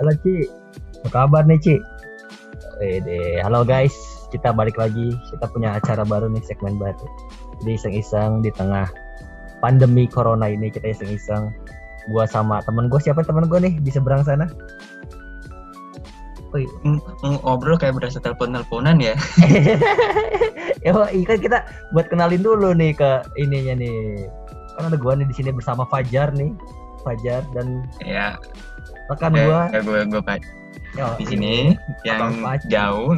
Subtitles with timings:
[0.00, 0.48] Halo Ci,
[1.04, 1.76] apa kabar nih Ci?
[2.80, 3.92] Wede, halo guys,
[4.32, 5.12] kita balik lagi.
[5.28, 7.04] Kita punya acara baru nih, segmen baru.
[7.60, 8.88] Jadi iseng-iseng di tengah
[9.60, 11.52] pandemi corona ini kita iseng-iseng.
[12.08, 14.48] Gua sama temen gue siapa temen gue nih di seberang sana?
[16.56, 19.12] Wih, Ng- ngobrol kayak berasa telepon-teleponan ya.
[20.80, 24.24] ya kan kita buat kenalin dulu nih ke ininya nih.
[24.80, 26.56] Kan ada gua nih di sini bersama Fajar nih.
[27.04, 28.40] Fajar dan Ya,
[29.10, 29.62] rekan ya, gua.
[29.68, 30.38] ya gue gue Pak
[31.16, 31.54] di sini
[32.02, 32.66] yang Abang Paci.
[32.68, 33.12] jauh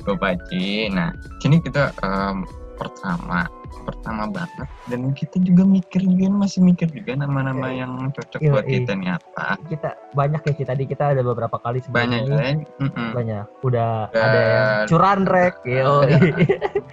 [0.00, 0.66] gue Paci.
[0.88, 2.42] Nah, sini kita em,
[2.74, 3.46] pertama
[3.80, 8.92] pertama banget dan kita juga mikir juga masih mikir juga nama-nama yang cocok buat kita
[8.92, 10.64] nih apa kita banyak ya Ci.
[10.68, 13.08] tadi kita ada beberapa kali banyak kan Mm-mm.
[13.16, 16.04] banyak udah ada yang curan rek yo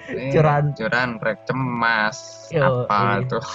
[0.08, 0.72] Eh, Curan.
[0.73, 3.28] curan rek cemas Yo, apa iya.
[3.28, 3.45] tuh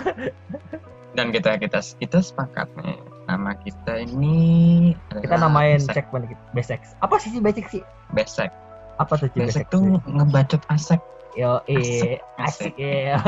[1.16, 6.04] dan kita kita kita sepakat nih nama kita ini kita namain Besek.
[6.04, 7.82] segmen kita basic apa sih basic sih?
[8.12, 8.52] Besek.
[9.00, 11.00] Apa tuh besek basic tuh ngebacot asek
[11.34, 13.18] yo eh Asik, ya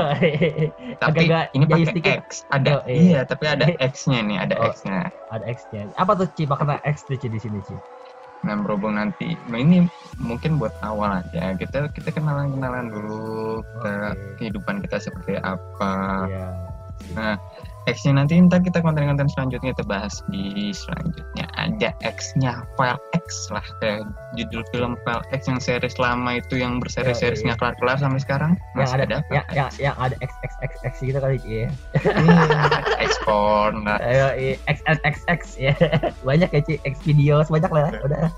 [1.03, 2.23] tapi Agak-agak ini pakai.
[2.23, 2.47] X.
[2.55, 2.95] Ada Yo, iya.
[3.03, 4.71] iya tapi ada X-nya nih ada Oh.
[4.71, 5.11] X-nya.
[5.35, 6.47] ada X nya apa tuh Ci?
[6.47, 7.75] Makna X tuh Ci di sini Ci?
[8.47, 9.91] Nah berhubung nanti nah ini
[10.23, 11.59] mungkin buat awal aja.
[11.59, 14.23] Kita kita kenalan kenalan dulu ke Oke.
[14.39, 15.95] kehidupan kita seperti apa.
[16.31, 17.43] Iya.
[17.87, 18.19] X-nya.
[18.19, 21.47] Nanti ntar kita konten-konten selanjutnya kita bahas di selanjutnya.
[21.55, 23.63] Ada X-nya file X lah.
[23.79, 27.55] Kayak judul film file X yang series lama itu yang berseri-seri iya.
[27.55, 28.53] nggak kelar-kelar sampai sekarang?
[28.75, 31.71] Yang masih ada, ada, yang, yang, yang ada X X X X gitu kali ya
[32.99, 34.03] X porn lah.
[34.03, 35.75] Ayo, eh, X X X X ya.
[36.27, 38.29] Banyak ya Ci X videos banyak lah udah.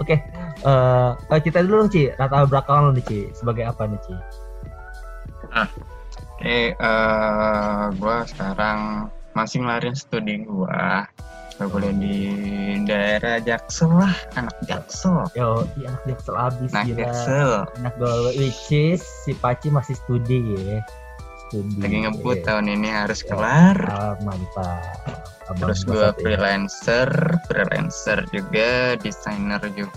[0.00, 4.00] Oke, eh eh, kita dulu dong Ci, latar belakang lu nih Ci, sebagai apa nih
[4.00, 4.14] Ci?
[6.42, 6.74] Eh
[7.94, 10.82] gue sekarang masih ngelarin studi gue.
[11.60, 12.16] Gue kuliah di
[12.88, 15.30] daerah Jaksel lah, anak Jaksel.
[15.36, 16.98] Yo, iya anak jaksel abis Anak gila.
[16.98, 17.50] Jaksel.
[17.78, 20.80] Anak gaul which is si Paci masih studi ya.
[21.46, 21.78] Studi.
[21.78, 22.44] Lagi ngebut ya.
[22.50, 23.28] tahun ini harus Ya.
[23.36, 23.78] kelar.
[23.86, 24.82] Ah, mantap.
[25.52, 27.10] Abang Terus gua gue freelancer,
[27.50, 29.92] freelancer juga, desainer juga,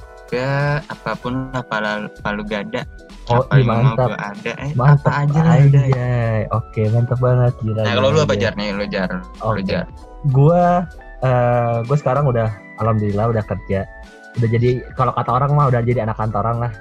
[0.89, 2.83] apa pun lah palu, palu gada.
[3.25, 4.13] Oh, iya, mantap.
[4.13, 5.65] gue ada, eh, Mantap apa aja lah ada.
[5.65, 6.41] Anjay.
[6.53, 7.81] Oke, mantap banget gila.
[7.81, 9.65] Nah kalau lu apa jar nih, lu jar, lu Oke.
[9.65, 9.85] jar.
[10.29, 10.85] Gua
[11.25, 13.89] eh gua sekarang udah alhamdulillah udah kerja.
[14.37, 16.71] Udah jadi kalau kata orang mah udah jadi anak kantoran lah.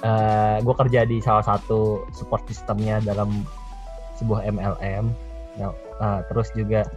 [0.00, 3.44] Eh gua kerja di salah satu support sistemnya dalam
[4.16, 5.12] sebuah MLM.
[5.60, 6.88] Nah, eh, terus juga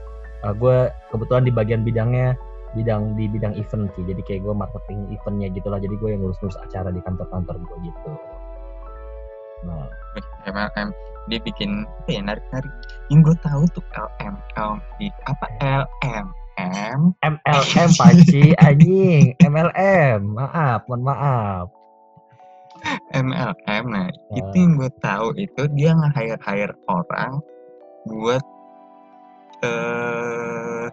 [0.46, 0.78] eh, gue
[1.12, 2.38] kebetulan di bagian bidangnya
[2.77, 4.03] bidang di bidang event sih.
[4.05, 5.81] Jadi kayak gue marketing eventnya gitulah.
[5.81, 8.09] Jadi gue yang ngurus-ngurus acara di kantor-kantor gue gitu.
[9.65, 9.89] Nah,
[10.45, 10.93] MLM
[11.27, 12.71] dia bikin ya narik narik
[13.11, 14.35] yang gue tahu tuh LM
[15.27, 16.27] apa LM
[16.57, 21.67] M MLM Paci anjing MLM maaf mohon maaf
[23.11, 24.55] MLM nah itu Ah.
[24.55, 27.43] yang gue tahu itu dia nge hire hire orang
[28.07, 28.43] buat
[29.67, 30.87] eh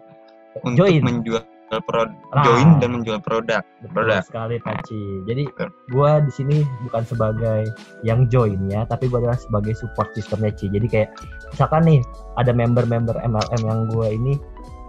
[0.67, 1.03] untuk Join.
[1.03, 2.45] menjual produk Ah.
[2.45, 4.21] join dan menjual produk Betul Produk.
[4.23, 5.01] sekali Paci.
[5.25, 5.43] Jadi
[5.89, 7.69] gua di sini bukan sebagai
[8.01, 10.69] yang join ya, tapi gua adalah sebagai support sistemnya Ci.
[10.69, 11.09] Jadi kayak
[11.49, 11.99] misalkan nih
[12.35, 14.37] ada member-member MLM yang gua ini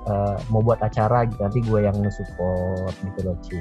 [0.06, 3.58] eh, mau buat acara gitu, nanti gua yang nge-support gitu loh Ci.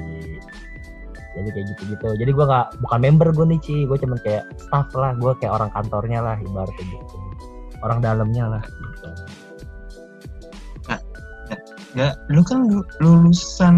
[1.36, 2.08] Jadi kayak gitu-gitu.
[2.16, 5.52] Jadi gua nggak bukan member gua nih Ci, gua cuman kayak staff lah, gua kayak
[5.56, 7.16] orang kantornya lah ibaratnya gitu.
[7.82, 9.08] Orang dalamnya lah gitu.
[11.96, 13.76] Ya lu kan lu- lulusan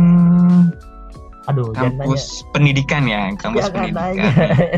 [1.49, 4.13] Aduh, kampus pendidikan ya kampus Jangan pendidikan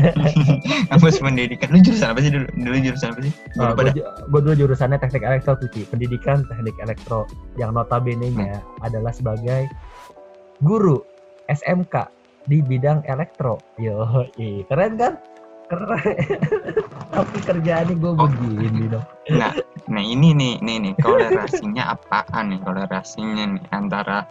[0.93, 3.93] kampus pendidikan lu jurusan apa sih dulu dulu jurusan apa sih Gua Nah, lupa gue,
[4.23, 5.83] gue dulu jurusannya teknik elektro tuh Ci.
[5.85, 8.85] pendidikan teknik elektro yang notabene-nya Hmm.
[8.87, 9.67] adalah sebagai
[10.61, 11.03] guru
[11.47, 12.07] SMK
[12.43, 13.59] di bidang elektro.
[13.75, 14.07] Yo,
[14.65, 15.13] keren kan?
[15.67, 16.15] Keren.
[17.13, 18.25] Tapi kerjaannya gue Oh.
[18.25, 19.03] begini dong.
[19.29, 19.51] Nah,
[19.89, 24.27] nah ini nih, nih nih kolerasinya apaan nih kolerasinya nih antara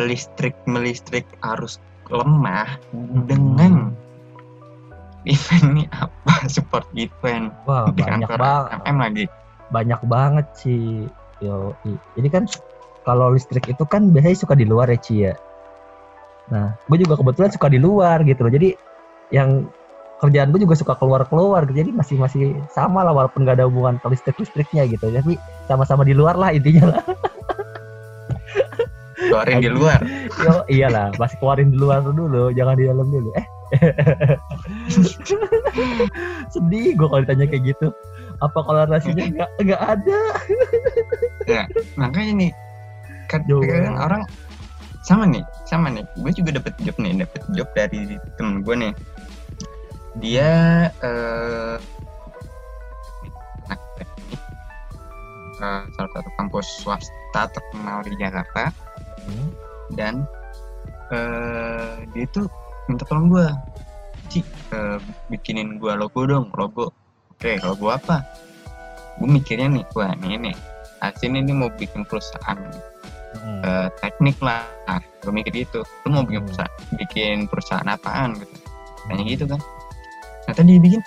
[0.00, 1.82] listrik melistrik arus
[2.12, 2.78] lemah
[3.26, 3.92] dengan
[5.28, 8.78] event ini apa support event Wah, di banyak kantor banget.
[8.82, 9.24] MM lagi.
[9.72, 11.06] Banyak banget sih.
[11.42, 11.74] Yo,
[12.14, 12.44] jadi kan
[13.02, 15.34] kalau listrik itu kan biasanya suka di luar ya Ci ya.
[16.54, 18.52] Nah, gue juga kebetulan suka di luar gitu loh.
[18.52, 18.68] Jadi
[19.34, 19.66] yang
[20.22, 24.06] kerjaan gue juga suka keluar-keluar jadi masih masih sama lah walaupun gak ada hubungan ke
[24.14, 25.34] listrik listriknya gitu tapi
[25.66, 27.02] sama-sama di luar lah intinya lah
[29.22, 30.02] Keluarin di luar.
[30.42, 33.46] Yo, iyalah masih keluarin di luar dulu jangan di dalam dulu eh
[36.52, 37.94] Sedih gue kalau ditanya kayak gitu.
[38.42, 40.20] Apa kolerasinya nggak nggak ada?
[41.96, 42.50] makanya nih
[43.32, 44.22] kan kadang orang
[45.02, 48.92] sama nih sama nih gue juga dapet job nih dapet job dari temen gue nih
[50.20, 50.50] dia
[51.00, 51.76] eh
[55.62, 58.72] eh, salah satu kampus swasta terkenal di Jakarta.
[59.22, 59.54] Hmm.
[59.94, 60.26] dan
[61.14, 62.50] eh dia tuh
[62.90, 63.46] minta tolong gue
[64.32, 64.40] Ci
[64.74, 64.98] eh,
[65.30, 66.90] bikinin gue logo dong logo.
[67.30, 68.24] Oke logo apa?
[69.20, 70.56] Gue mikirnya nih wah ini nih
[71.04, 72.58] Asin ini mau bikin perusahaan
[73.32, 73.64] Hmm.
[73.64, 74.66] eh, teknik lah.
[75.24, 75.80] Gue mikir gitu.
[76.04, 76.48] Lu mau bikin Hmm.
[76.50, 78.36] perusahaan bikin perusahaan apaan?
[78.36, 78.56] Gitu
[79.08, 79.60] tanya gitu kan
[80.52, 81.00] nah tadi bikin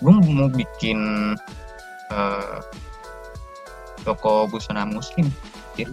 [0.00, 0.98] gue mau bikin
[2.08, 2.56] eh,
[4.00, 5.28] toko busana muslim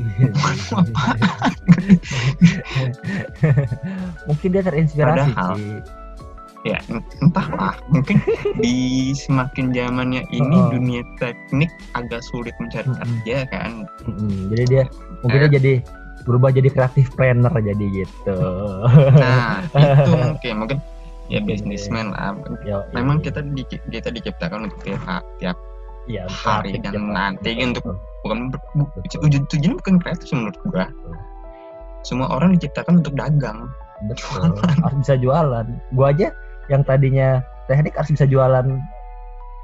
[4.24, 5.84] Mungkin dia terinspirasi Padahal- sih.
[6.64, 8.24] ya ent- entahlah mungkin
[8.56, 8.72] di
[9.12, 10.72] semakin zamannya ini Oh.
[10.72, 14.48] dunia teknik agak sulit mencari kerja kan Mm-mm.
[14.48, 14.84] Jadi dia
[15.20, 15.42] mungkin Eh.
[15.44, 15.74] dia jadi
[16.24, 18.38] berubah jadi kreatif planner jadi gitu.
[19.20, 20.78] nah itu mungkin mungkin
[21.34, 25.58] ya bisnismen lah Yo, memang kita di, kita diciptakan untuk tiap tiap
[26.04, 27.16] Iya, hari kreatif, dan cepat.
[27.16, 27.96] nanti untuk Betul,
[28.28, 28.40] bukan
[29.24, 31.16] tujuan tujuan bukan kreatif menurut gua betul.
[32.04, 33.72] semua orang diciptakan untuk dagang
[34.12, 34.52] Betul.
[34.84, 35.64] harus bisa jualan.
[35.96, 36.36] Gua aja
[36.68, 37.40] yang tadinya
[37.72, 38.68] teknik harus bisa jualan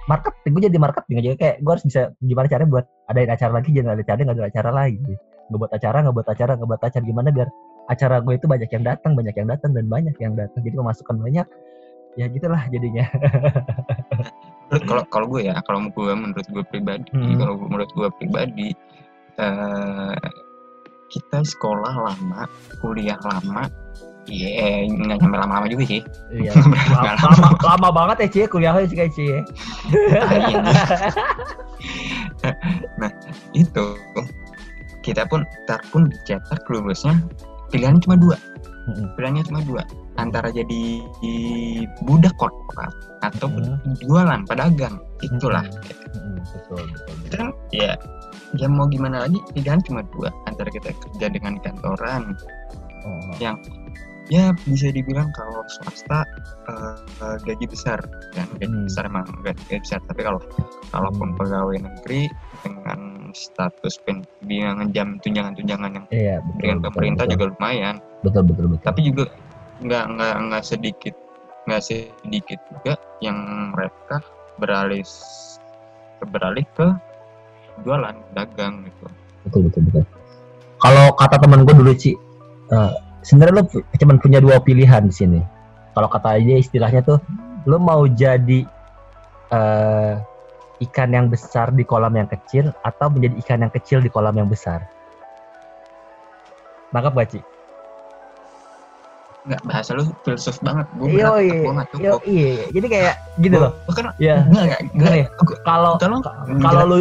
[0.08, 0.52] marketing.
[0.56, 3.92] Gue jadi marketing aja kayak gue harus bisa gimana caranya buat adain acara lagi, jangan
[3.94, 5.14] ada acara nggak ada acara lagi.
[5.50, 7.50] Nggak buat acara, nggak buat acara, nggak buat acara gimana biar
[7.90, 10.62] acara gue itu banyak yang datang, banyak yang datang dan banyak yang datang.
[10.62, 11.48] Jadi memasukkan banyak.
[12.18, 13.06] Ya gitulah jadinya.
[14.70, 17.42] Kalau kalau gue ya kalau gue menurut gue pribadi Hmm.
[17.42, 18.70] kalau menurut gue pribadi
[19.42, 20.14] eh,
[21.10, 22.46] kita sekolah lama
[22.78, 23.66] kuliah lama
[24.30, 26.02] Iya, nggak nyampe lama-lama juga sih.
[26.30, 26.54] Iya.
[26.94, 29.38] Lama, lama, lama banget ya Cie kuliahnya sih kayak Cie.
[33.02, 33.10] nah,
[33.58, 33.98] itu
[35.02, 37.18] kita pun ntar pun dicetak lulusnya
[37.70, 38.36] pilihannya cuma dua.
[39.16, 39.82] Pilihannya cuma dua.
[40.18, 41.06] Antara jadi
[42.04, 43.78] budak korporat atau Hmm.
[44.04, 45.00] jualan pedagang.
[45.22, 45.64] Itulah.
[46.16, 46.84] Mm-mm, Betul,
[47.30, 47.94] kan ya
[48.58, 52.34] ya mau gimana lagi pilihan cuma dua antara kita kerja dengan kantoran
[53.06, 53.22] Oh,
[54.30, 56.22] ya bisa dibilang kalau swasta
[56.70, 57.98] eh, eh, gaji besar
[58.32, 58.86] kan gaji Hmm.
[58.86, 60.40] besar emang gaji, gaji besar tapi kalau
[60.94, 61.38] kalaupun Hmm.
[61.38, 62.22] pegawai negeri
[62.62, 63.00] dengan
[63.34, 66.58] status penbilangan jam tunjangan-tunjangan yang Iya, betul.
[66.62, 67.34] dengan pemerintah betul.
[67.36, 68.86] juga lumayan Betul, betul, betul.
[68.86, 69.24] tapi juga
[69.80, 71.16] nggak nggak nggak sedikit
[71.66, 73.38] nggak sedikit juga yang
[73.74, 74.22] mereka
[74.58, 75.06] beralih
[76.28, 76.88] beralih ke
[77.82, 79.06] jualan dagang gitu
[79.48, 80.04] betul betul betul
[80.80, 82.12] kalau kata teman gue dulu Ci
[82.70, 82.92] eh,
[83.30, 85.40] sebenarnya lo cuman punya dua pilihan di sini.
[85.94, 87.22] Kalau kata dia istilahnya tuh
[87.70, 88.66] lo mau jadi
[89.50, 90.14] eh,
[90.82, 94.50] ikan yang besar di kolam yang kecil atau menjadi ikan yang kecil di kolam yang
[94.50, 94.82] besar?
[96.90, 97.42] Nangkap gak Ci?
[99.40, 100.86] nggak bahasa lu filsuf banget.
[101.00, 103.72] Gue iya, yo, cukup iya, jadi kayak gitu loh.
[103.96, 105.10] Kan Ya, nggak nggak nggak.
[105.16, 105.92] gini, Gua- kalau
[106.62, 106.98] kalau lu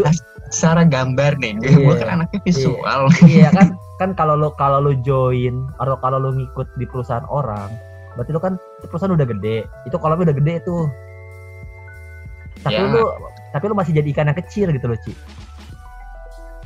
[0.49, 1.59] secara gambar nih.
[1.61, 1.99] Gue Iya.
[1.99, 3.01] kan anaknya visual.
[3.27, 3.67] Iya kan
[3.99, 7.67] kan kalau lu kalau lu join atau kalau lu ngikut di perusahaan orang
[8.15, 10.87] berarti lu kan perusahaan udah gede itu kolamnya udah gede tuh
[12.59, 12.87] tapi Ya.
[12.87, 13.03] lu
[13.51, 15.13] tapi lu masih jadi ikan yang kecil gitu loh Ci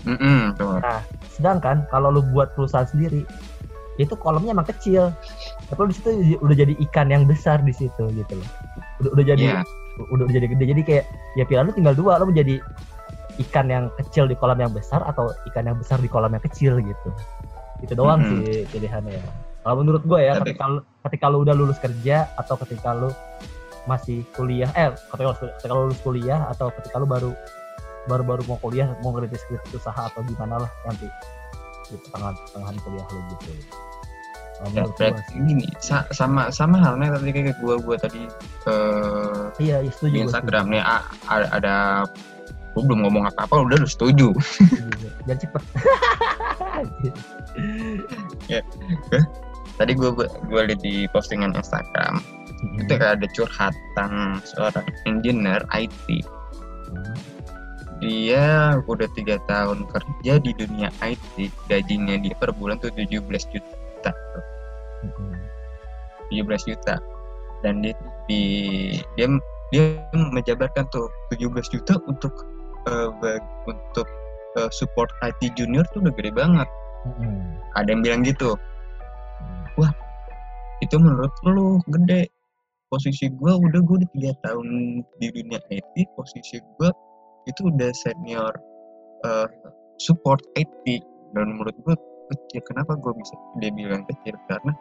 [0.02, 0.82] Mm-mm, tuh.
[1.30, 3.22] sedangkan kalau lu buat perusahaan sendiri
[3.96, 5.12] itu kolamnya emang kecil
[5.68, 6.10] tapi lu di situ
[6.40, 8.48] udah jadi ikan yang besar di situ gitu loh
[9.00, 9.60] udah, udah jadi Iya.
[10.10, 11.04] udah, udah jadi gede jadi kayak
[11.36, 12.58] ya pilihan lu tinggal dua lu menjadi
[13.40, 16.76] ikan yang kecil di kolam yang besar atau ikan yang besar di kolam yang kecil
[16.80, 17.08] gitu.
[17.80, 18.44] Itu doang Mm-mm.
[18.44, 19.22] sih pilihannya.
[19.62, 23.08] Kalau menurut gue ya Tapi- ketika lu ketika lu udah lulus kerja atau ketika lu
[23.88, 27.30] masih kuliah eh ketika lu, ketika lu lulus kuliah atau ketika lu baru
[28.10, 31.06] baru baru mau kuliah mau ngerintis usaha atau gimana lah nanti.
[31.90, 33.50] Di pertengahan pertengahan kuliah lu gitu.
[34.70, 38.30] Ya, berarti gini sa- sama sama halnya tadi kayak gua gua tadi
[38.62, 38.76] ke
[39.58, 40.82] iya iya, setuju di gua, Instagram nih
[41.26, 42.06] ada,
[42.72, 44.32] gua belum ngomong apa-apa udah lu setuju.
[45.28, 45.62] Jangan cepet.
[49.78, 52.20] Tadi gua gua, gua lihat di postingan Instagram.
[52.78, 56.22] Itu kayak ada curhatan seorang engineer IT
[56.92, 57.16] Hmm.
[58.02, 63.22] dia udah tiga tahun kerja di dunia IT gajinya dia per bulan tuh 17
[63.54, 64.10] juta.
[65.00, 65.38] Hmm.
[66.28, 66.98] 17 juta.
[67.62, 67.94] Dan dia
[68.26, 68.42] di
[69.14, 69.30] dia
[69.70, 72.34] dia menjabarkan tuh 17 juta untuk
[72.86, 74.06] bag- untuk
[74.58, 76.68] eh, support IT junior tuh udah gede banget.
[77.02, 77.58] Hmm.
[77.74, 78.54] ada yang bilang gitu.
[79.74, 79.90] Hmm.
[80.82, 82.30] itu menurut lu gede.
[82.92, 86.90] Posisi gue udah gue udah tiga tahun di dunia IT posisi gue
[87.48, 88.52] itu udah senior
[89.24, 89.48] eh,
[89.96, 91.00] support IT
[91.32, 91.96] dan menurut gue
[92.36, 93.34] kecil kenapa gue bisa
[93.64, 94.36] dia bilang kecil?
[94.46, 94.72] Karena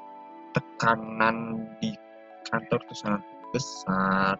[0.51, 1.95] tekanan di
[2.51, 3.21] kantor tuh sangat
[3.55, 4.35] besar.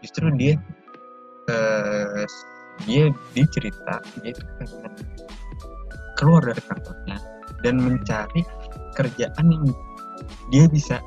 [0.00, 0.54] Justru dia
[1.50, 2.26] eh,
[2.86, 4.92] dia dicerita dia itu pengen
[6.18, 7.18] keluar dari kantornya
[7.62, 8.42] dan mencari
[8.94, 9.64] kerjaan yang
[10.50, 10.98] dia bisa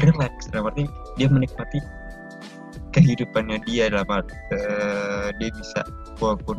[0.00, 0.72] relax dalam
[1.16, 1.80] dia menikmati
[2.92, 5.80] kehidupannya dia dalam arti eh, dia bisa
[6.20, 6.56] walaupun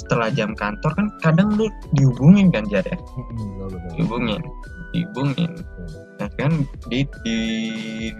[0.00, 2.96] setelah jam kantor kan kadang lu dihubungin kan Jar ya?
[2.96, 3.78] Betul.
[4.00, 4.42] dihubungin
[4.96, 5.50] dihubungin.
[6.18, 6.52] Nah kan
[6.88, 7.38] di, di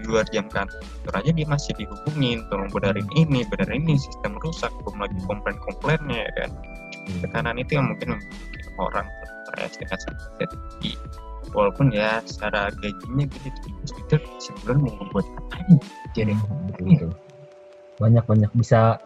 [0.07, 5.01] luar jam kantor aja dia masih dihubungin tolong benerin ini benerin ini sistem rusak belum
[5.01, 6.51] lagi komplain komplainnya ya kan?
[7.25, 8.21] Tekanan itu yang mungkin
[8.79, 9.07] orang
[9.51, 9.99] stres dengan
[10.39, 10.93] hati
[11.51, 13.49] walaupun ya secara gajinya gede
[13.83, 15.57] 17 juta sebulan mau membuat apa
[16.15, 16.33] jadi
[16.81, 17.13] Hmm,
[18.01, 18.97] banyak banyak bisa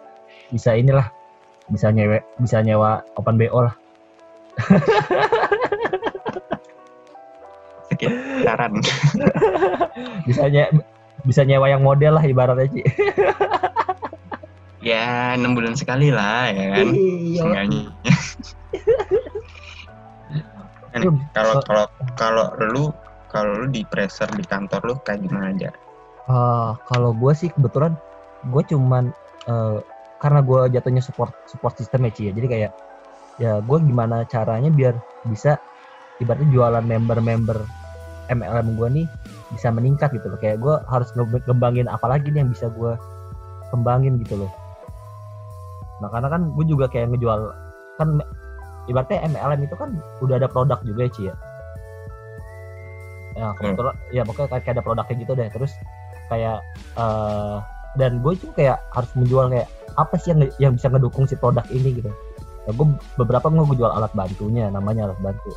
[0.54, 1.12] bisa inilah
[1.72, 3.76] bisa nyewe bisa nyewa open bo lah
[7.90, 8.74] sekitaran
[10.28, 10.70] bisa nye,
[11.26, 12.82] bisa nyewa yang model lah ibaratnya Ci.
[14.94, 17.40] ya enam bulan sekali lah ya kan Iya.
[17.42, 17.84] Seenggaknya.
[21.36, 22.88] Kalau kalau kalau lu
[23.28, 25.68] kalau lu di pressure di kantor lu kayak gimana aja
[26.26, 27.94] Eh, kalau gue sih kebetulan
[28.50, 29.14] gue cuman
[29.46, 29.78] eh,
[30.20, 32.34] karena gue jatuhnya support support system ya Ci ya.
[32.34, 32.72] Jadi kayak
[33.36, 34.96] ya gue gimana caranya biar
[35.28, 35.60] bisa
[36.24, 37.58] ibaratnya jualan member-member
[38.32, 39.06] MLM gue nih
[39.52, 40.40] bisa meningkat gitu loh.
[40.40, 42.96] Kayak gue harus nge- ngembangin apa lagi nih yang bisa gue
[43.70, 44.52] kembangin gitu loh.
[46.00, 47.52] Nah karena kan gue juga kayak ngejual
[48.00, 48.20] kan
[48.88, 49.90] ibaratnya MLM itu kan
[50.24, 51.36] udah ada produk juga ya Ci ya.
[53.36, 55.48] Ya kebetulan ya pokoknya kayak ada produknya gitu deh.
[55.52, 55.72] Terus
[56.32, 56.64] kayak
[56.96, 57.58] eh
[57.96, 61.64] dan gue juga kayak harus menjual kayak apa sih yang yang bisa ngedukung si produk
[61.72, 62.12] ini gitu.
[62.66, 62.88] Ya, gue
[63.20, 65.52] beberapa gue jual alat bantunya namanya alat bantu.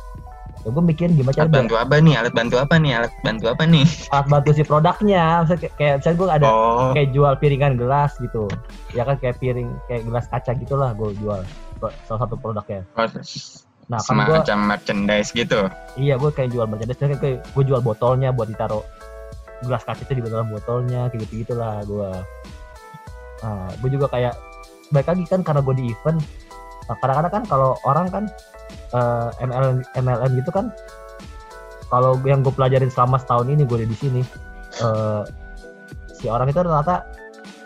[0.63, 3.45] Ya, gue mikirin gimana cara alat bantu apa nih alat bantu apa nih alat bantu
[3.47, 5.23] apa nih alat bantu si produknya.
[5.43, 8.43] Misalnya kayak, kayak misalnya gue ada oh kayak jual piringan gelas gitu.
[8.95, 11.41] Ya kan kayak piring kayak gelas kaca gitulah gue jual
[12.07, 12.83] salah satu produknya.
[12.99, 13.07] oh,
[13.89, 15.65] Nah kan semacam merchandise gitu
[15.97, 18.85] iya gue kayak jual merchandise kayak kayak gue jual botolnya buat ditaruh
[19.65, 22.11] gelas kaca itu di dalam botolnya kayak gitu gitulah gue
[23.39, 24.35] nah gue juga kayak
[24.91, 26.19] baik lagi kan karena gue di event
[26.87, 28.23] nah, kadang-kadang kan kalau orang kan
[28.93, 30.71] eh, MLM MLM gitu kan
[31.89, 34.21] kalau yang gue pelajarin selama setahun ini gue di sini
[34.83, 35.23] eh,
[36.19, 37.07] si orang itu rata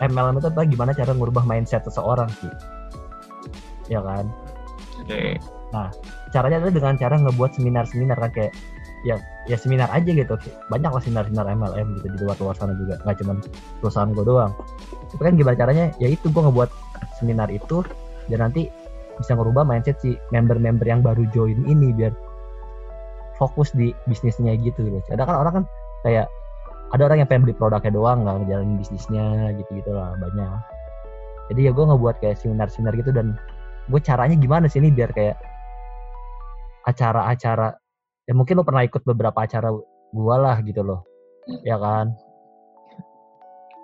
[0.02, 2.52] MLM itu adalah gimana cara ngubah mindset seseorang sih.
[3.88, 4.28] Ya kan?
[5.04, 5.38] Oke.
[6.34, 8.54] Caranya adalah dengan cara ngebuat seminar-seminar kan kayak
[9.04, 10.36] ya ya seminar aja gitu.
[10.72, 13.00] Banyak lah seminar-seminar MLM gitu di luar luar sana juga.
[13.04, 13.34] Nggak cuma
[13.84, 14.52] perusahaan gue doang.
[15.12, 15.86] Itu kan gimana caranya?
[16.00, 16.70] Ya itu gue ngebuat
[17.20, 17.84] seminar itu
[18.32, 18.72] dan nanti
[19.20, 22.16] bisa ngerubah mindset si member-member yang baru join ini biar
[23.38, 25.64] fokus di bisnisnya gitu loh ada kan orang kan
[26.02, 26.26] kayak
[26.94, 30.62] ada orang yang pengen beli produknya doang nggak ngejalanin bisnisnya gitu gitulah banyak.
[31.52, 33.36] Jadi ya gue ngebuat kayak seminar-seminar gitu dan
[33.90, 35.36] gue caranya gimana sih ini biar kayak
[36.86, 37.83] acara-acara
[38.24, 39.70] ya mungkin lo pernah ikut beberapa acara
[40.14, 41.04] gua lah gitu loh.
[41.68, 42.16] Ya kan?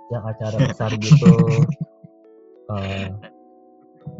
[0.09, 1.33] Yang acara besar gitu.
[2.69, 3.09] Eh,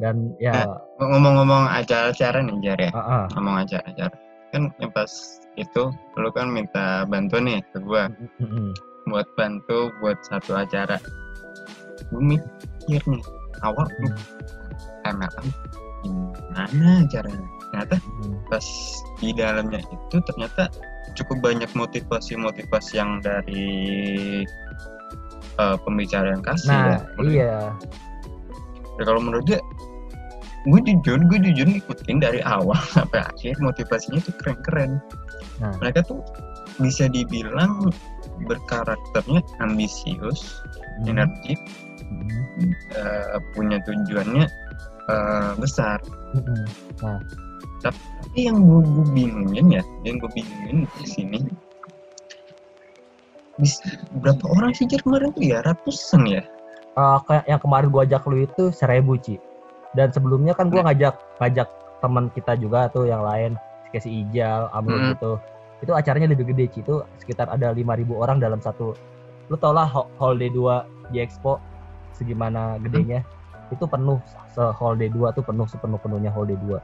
[0.01, 0.65] dan ya
[0.99, 2.91] ngomong-ngomong acara-acara nih Jar ya.
[2.91, 3.23] Ah, ah.
[3.38, 4.15] ngomong acara-acara.
[4.49, 5.11] Kan yang pas
[5.55, 8.09] itu lu kan minta bantuan nih ke gua.
[8.41, 8.73] Mm-mm.
[9.09, 11.01] buat bantu buat satu acara.
[12.13, 13.23] Gue mikir nih
[13.65, 13.88] awal
[15.07, 15.47] MLM
[16.03, 18.35] gimana caranya ternyata Mm.
[18.47, 18.65] pas
[19.17, 20.67] di dalamnya itu ternyata
[21.13, 23.67] cukup banyak motivasi-motivasi yang dari
[25.55, 26.79] eh, pembicara yang kasih ya.
[26.79, 27.53] nah Menurut- iya
[28.95, 29.59] ya kalau menurut gue
[30.65, 34.99] gue jujur gue jujur ngikutin dari awal sampai akhir motivasinya tuh keren-keren
[35.59, 35.75] Nah.
[35.77, 36.23] mereka tuh
[36.79, 37.91] bisa dibilang
[38.43, 40.63] berkarakternya ambisius
[41.03, 41.11] Mm.
[41.11, 41.53] energi
[42.07, 42.71] Mm.
[42.91, 44.45] eh, punya tujuannya
[45.05, 45.99] eh, besar
[46.31, 46.63] Mm-mm.
[47.79, 51.39] Tapi yang gue, gue bingungin ya yang gue bingungin di sini
[53.59, 53.83] bis-
[54.24, 55.59] berapa orang sih Jar kemarin tuh ya?
[55.67, 56.41] Ratusan ya?
[56.95, 59.36] Eh, kayak yang kemarin gua ajak lu itu seribu Ci.
[59.93, 61.67] Dan sebelumnya kan gua ngajak ngajak
[62.00, 63.59] teman kita juga tuh yang lain
[63.91, 65.09] kayak si Ijal, Amrul Mm.
[65.15, 65.31] gitu.
[65.79, 66.79] Itu acaranya lebih gede Ci.
[66.83, 68.95] Itu sekitar ada 5000 orang dalam satu
[69.50, 71.57] lu tau lah hall D2 di Expo
[72.13, 73.25] segimana gedenya.
[73.74, 74.21] Itu penuh
[74.53, 76.77] se hall D2 tuh penuh sepenuh penuhnya hall D2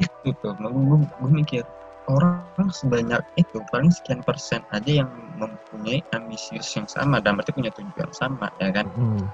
[0.00, 1.62] itu tuh gue, mikir
[2.10, 7.70] orang sebanyak itu paling sekian persen aja yang mempunyai ambisius yang sama dan berarti punya
[7.78, 9.24] tujuan sama ya kan Mm.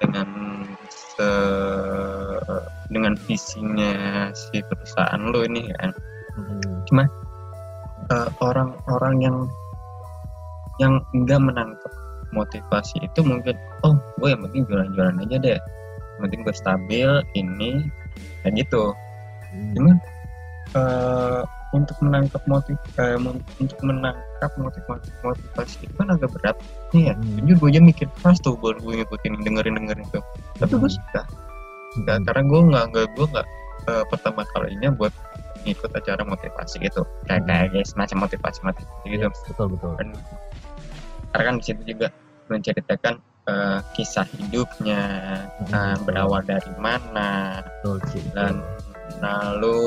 [0.00, 0.28] dengan
[0.88, 1.30] se
[2.90, 3.94] dengan visinya
[4.32, 5.92] si perusahaan lo ini kan
[6.34, 7.08] Mm.
[8.04, 9.36] Eh, orang-orang yang
[10.76, 11.92] yang enggak menangkap
[12.36, 13.56] motivasi itu mungkin
[13.86, 17.86] oh gue yang penting jualan-jualan aja deh yang penting gue stabil ini
[18.42, 18.92] kayak gitu
[19.54, 19.72] Mm.
[19.78, 19.96] cuman
[20.74, 26.56] eh, untuk menangkap motiv eh, mon- untuk menangkap motivasi motivasi itu kan agak berat
[26.90, 27.38] nih ya Hmm.
[27.40, 30.22] jujur gue aja mikir keras tuh buat gue ngikutin dengerin dengerin tuh
[30.56, 30.98] tapi gue Hmm.
[30.98, 32.02] suka Mm.
[32.02, 33.46] Nggak, karena gue nggak nggak gue nggak
[33.84, 35.12] eh, pertama kalinya buat
[35.62, 37.48] ngikut acara motivasi gitu kayak Hmm.
[37.48, 39.92] kayak guys macam motivasi motivasi gitu Yes, betul betul.
[39.94, 40.08] kan
[41.30, 42.06] karena kan di situ juga
[42.46, 43.14] menceritakan
[43.48, 45.02] eh, kisah hidupnya
[45.64, 46.04] betul.
[46.08, 47.60] berawal dari mana
[48.10, 48.20] Ci.
[48.32, 48.64] dan
[49.20, 49.78] lalu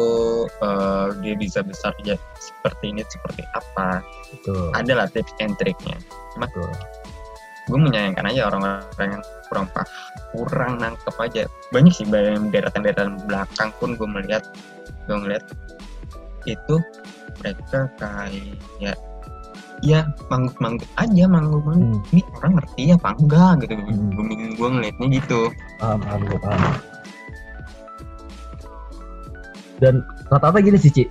[0.62, 4.02] eh, dia bisa besar ya seperti ini seperti apa
[4.34, 4.70] betul.
[4.78, 5.98] adalah tips and triknya
[6.38, 6.70] Betul.
[7.68, 9.88] gue menyayangkan aja orang-orang yang kurang pah
[10.32, 12.08] kurang nangkep aja banyak sih
[12.54, 14.46] deretan-deretan belakang pun gue melihat
[15.10, 15.44] gue ngeliat
[16.48, 16.76] itu
[17.44, 19.00] mereka kayak
[19.86, 22.14] ya manggut-manggut aja manggut-manggut Hmm.
[22.14, 23.74] ini orang ngerti apa enggak gitu.
[23.78, 24.10] Hmm.
[24.58, 25.42] gue ngeliatnya gitu.
[25.78, 26.62] Paham paham gue paham.
[29.78, 29.96] Dan
[30.34, 31.04] rata-rata gini sih Ci.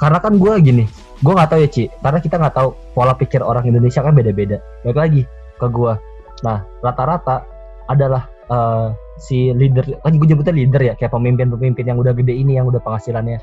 [0.00, 0.84] Karena kan gue gini
[1.22, 1.84] gue nggak tahu ya Ci.
[2.00, 4.58] Karena kita nggak tahu pola pikir orang Indonesia kan beda-beda.
[4.82, 5.22] Baik lagi
[5.62, 5.94] ke gue
[6.42, 7.46] nah rata-rata
[7.86, 8.88] adalah eh,
[9.22, 12.82] si leader kan gue nyebutnya leader ya kayak pemimpin-pemimpin yang udah gede ini yang udah
[12.82, 13.38] penghasilannya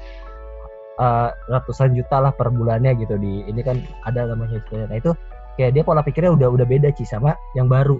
[0.99, 5.15] eh, ratusan juta lah per bulannya gitu di ini kan ada namanya nah itu
[5.59, 7.99] kayak dia pola pikirnya udah udah beda Ci sama yang baru.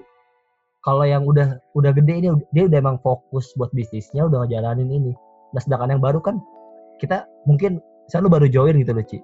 [0.80, 5.12] Kalau yang udah udah gede ini dia udah emang fokus buat bisnisnya udah ngejalanin ini.
[5.52, 6.40] Nah sedangkan yang baru kan
[6.96, 9.20] kita mungkin misalnya lu baru join gitu loh Ci.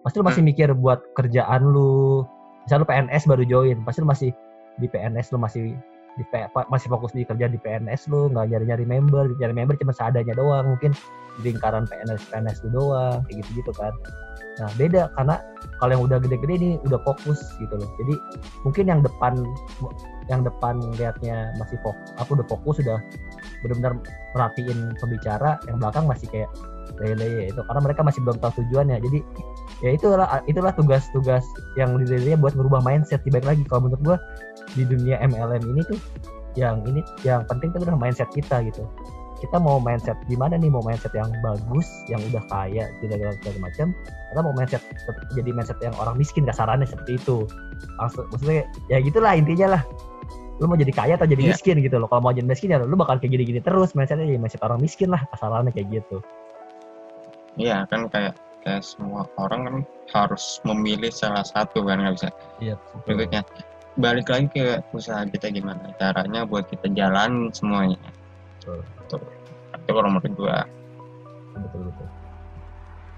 [0.00, 2.24] Pasti lu masih mikir buat kerjaan lu.
[2.64, 4.30] Misalnya lu PNS baru join pasti lu masih
[4.80, 5.76] di PNS lu masih
[6.18, 6.24] di
[6.68, 10.34] masih fokus di kerja di PNS lu nggak nyari nyari member nyari member cuma seadanya
[10.34, 10.90] doang mungkin
[11.38, 13.94] di lingkaran PNS PNS lu doang kayak gitu gitu kan.
[14.58, 15.38] Nah beda karena
[15.78, 17.88] kalau yang udah gede-gede ini udah fokus gitu loh.
[18.02, 18.14] Jadi
[18.66, 19.38] mungkin yang depan
[20.26, 22.98] yang depan liatnya masih fokus aku udah fokus sudah
[23.62, 24.02] benar-benar
[24.34, 26.50] perhatiin pembicara yang belakang masih kayak
[26.98, 28.98] lele itu karena mereka masih belum tahu tujuannya.
[28.98, 29.18] Jadi
[29.86, 31.46] ya itulah itulah tugas-tugas
[31.78, 33.62] yang leadernya buat merubah mindset baik lagi.
[33.70, 34.16] Kalau menurut gua
[34.76, 35.98] di dunia MLM ini tuh
[36.58, 38.82] yang ini yang penting tuh adalah mindset kita gitu.
[39.38, 40.66] Kita mau mindset gimana nih?
[40.66, 43.86] Mau mindset yang bagus yang udah kaya segala segala macam.
[44.34, 44.82] Atau mau mindset
[45.38, 47.46] jadi mindset yang orang miskin kasarannya seperti itu.
[48.02, 49.82] Maksud, maksudnya ya gitulah intinya lah.
[50.58, 51.50] Lu mau jadi kaya atau jadi Iya.
[51.54, 52.10] miskin gitu loh.
[52.10, 55.14] Kalau mau jadi miskin ya lu bakal kayak gini-gini terus mindsetnya jadi mindset orang miskin
[55.14, 56.18] lah kasarannya kayak gitu.
[57.54, 58.34] Iya kan kayak
[58.66, 59.76] kayak semua orang kan
[60.10, 62.28] harus memilih salah satu kan nggak bisa.
[62.58, 62.74] Iya
[63.06, 63.46] berikutnya
[63.96, 67.98] balik lagi ke usaha kita gimana caranya buat kita jalan semuanya.
[68.60, 68.84] Betul.
[69.08, 69.22] Tuh.
[69.78, 70.56] itu kalau menurut gua.
[71.56, 72.06] Betul betul.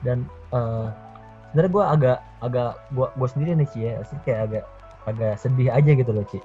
[0.06, 0.18] Dan
[0.54, 0.86] eh
[1.50, 3.92] sebenarnya gue agak agak gua gue sendiri nih Ci ya.
[4.06, 4.64] Sih kayak agak
[5.10, 6.38] agak sedih aja gitu loh Ci.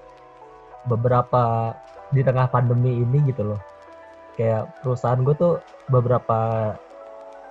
[0.89, 1.73] Beberapa
[2.09, 3.61] di tengah pandemi ini gitu loh.
[4.35, 5.53] Kayak perusahaan gue tuh
[5.87, 6.73] beberapa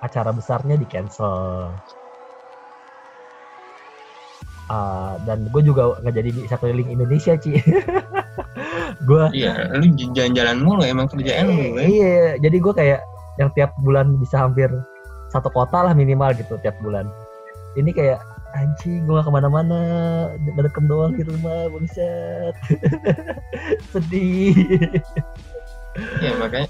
[0.03, 1.71] acara besarnya di cancel
[4.65, 7.61] Ah, dan gue juga nggak jadi bisa keliling Indonesia Ci
[9.07, 11.85] gue iya lu jalan-jalan mulu emang kerjaan lu ya.
[11.85, 13.01] Iya, jadi gue kayak
[13.37, 14.73] yang tiap bulan bisa hampir
[15.29, 17.05] satu kota lah minimal gitu tiap bulan.
[17.77, 18.19] Ini kayak
[18.55, 19.81] anjing gue gak ke mana-mana,
[20.39, 22.55] ngedekem doang di rumah, buset.
[23.91, 24.55] Sedih.
[26.23, 26.67] ya makanya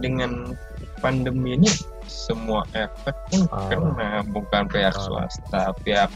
[0.00, 0.56] dengan
[1.04, 1.68] pandemi ini
[2.08, 5.28] semua efek pun kena bukan pihak Parah.
[5.28, 6.08] swasta pihak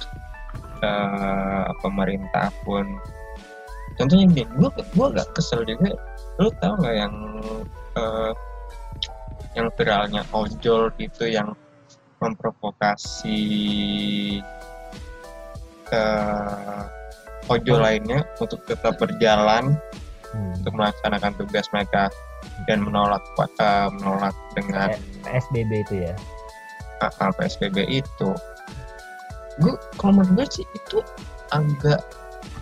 [0.83, 2.87] eh, pemerintah pun
[3.99, 5.95] contohnya gini gua gua agak kesel juga
[6.39, 7.15] lu tau nggak yang
[7.99, 8.33] eh,
[9.57, 11.55] yang viralnya ojol itu yang
[12.23, 13.41] memprovokasi
[15.91, 16.83] eh,
[17.49, 19.79] ojol lainnya untuk tetap berjalan
[20.29, 20.53] Hmm.
[20.61, 22.13] untuk melaksanakan tugas mereka
[22.69, 24.93] dan menolak eh, menolak dengan
[25.25, 26.15] PSBB itu ya.
[27.01, 28.29] uh, PSBB itu
[29.59, 30.99] gue kalau menurut gue sih itu
[31.49, 32.01] agak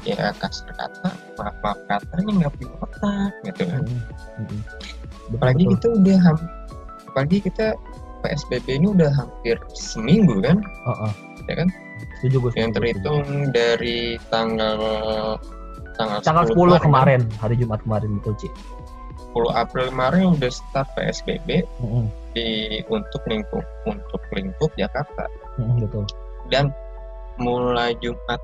[0.03, 3.83] ya kasar kata maaf maaf katanya nggak punya otak gitu kan
[4.37, 4.47] Hmm.
[4.47, 4.61] Hmm.
[5.33, 5.73] Apalagi betul.
[5.75, 6.51] kita udah ham-
[7.07, 7.67] apalagi kita
[8.19, 11.13] PSBB ini udah hampir seminggu kan Oh, oh.
[11.47, 11.69] ya kan
[12.17, 12.53] Setuju gue.
[12.55, 14.79] yang terhitung dari tanggal
[15.95, 18.49] tanggal, Tanggal 10 kemarin, hari Jumat kemarin betul Ci.
[19.31, 22.07] 10 April kemarin udah start PSBB Hmm.
[22.31, 22.47] di
[22.87, 25.25] untuk lingkup untuk lingkup Jakarta
[25.57, 26.05] Mm, betul
[26.47, 26.69] dan
[27.37, 28.41] mulai Jumat.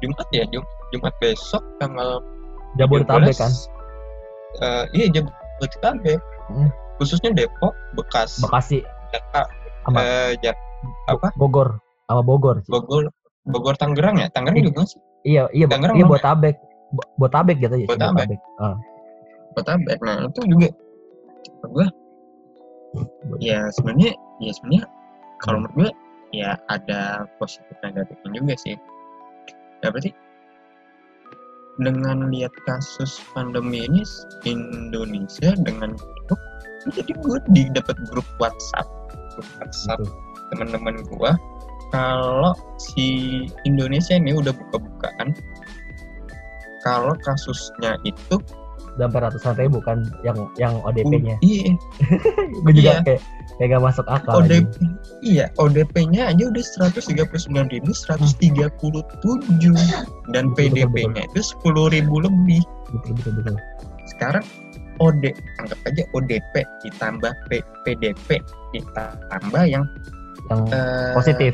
[0.00, 2.24] Jumat ya Jum, Jumat besok tanggal
[2.74, 3.52] Jabodetabek 17, kan
[4.58, 6.16] eh, iya Jabodetabek.
[6.48, 6.72] Hmm.
[6.96, 8.80] khususnya Depok Bekas Bekasi.
[9.12, 9.48] Jakarta.
[9.84, 10.56] Sama eh, Jak-
[11.06, 11.28] apa?
[11.36, 11.76] Bogor.
[12.08, 12.64] Sama Bogor?
[12.64, 12.72] Sih.
[12.72, 13.12] Bogor
[13.44, 14.28] Bogor Tangerang ya?
[14.32, 15.00] Tangerang juga sih.
[15.22, 16.12] iya iya Tangerang iya mana?
[16.16, 16.56] Botabek.
[16.90, 17.86] Bo- Botabek gitu ya?
[17.86, 18.40] Botabek.
[18.56, 18.76] Ah,
[19.52, 19.96] Botabek.
[20.00, 20.68] Nah itu juga.
[21.66, 21.86] Gue
[23.38, 24.84] ya sebenarnya ya sebenarnya
[25.38, 25.90] kalau menurut gue
[26.30, 28.76] ya ada positif negatifnya juga sih.
[29.80, 30.10] Ya berarti
[31.80, 34.04] dengan lihat kasus pandemi ini
[34.44, 36.34] Indonesia dengan itu
[36.92, 38.86] jadi gue di dapat grup WhatsApp.
[39.36, 40.00] Grup WhatsApp
[40.52, 41.32] teman-teman gue
[41.90, 43.06] kalau si
[43.66, 45.34] Indonesia ini udah buka-bukaan
[46.86, 48.40] kalau kasusnya itu
[49.00, 51.72] sampai ratusan ribu kan yang yang ODP-nya iya
[52.62, 53.02] gue juga Iya.
[53.02, 53.20] kayak
[53.56, 54.86] kayak gak masuk akal ODP aja.
[55.20, 59.74] iya ODP-nya aja udah 139.137
[60.30, 62.60] dan PDP-nya itu 10.000 lebih.
[62.90, 63.54] betul betul betul
[64.08, 64.42] Sekarang
[64.98, 65.22] OD
[65.56, 67.48] anggap aja ODP ditambah P,
[67.82, 68.28] PDP
[68.70, 69.82] ditambah yang
[70.46, 71.52] yang eh, positif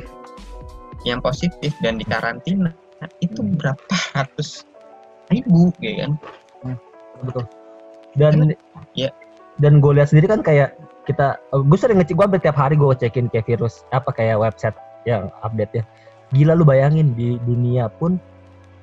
[1.03, 2.71] yang positif dan di karantina
[3.21, 3.55] itu Hmm.
[3.55, 4.65] berapa ratus
[5.29, 6.11] ribu ya kan?
[7.23, 7.45] Betul
[8.15, 8.53] dan
[8.93, 9.11] Iya.
[9.57, 12.89] dan gue lihat sendiri kan kayak kita gue sering ngecek gue hampir tiap hari gue
[12.93, 15.85] cekin kayak virus apa kayak website yang update ya
[16.31, 18.19] gila lu bayangin di dunia pun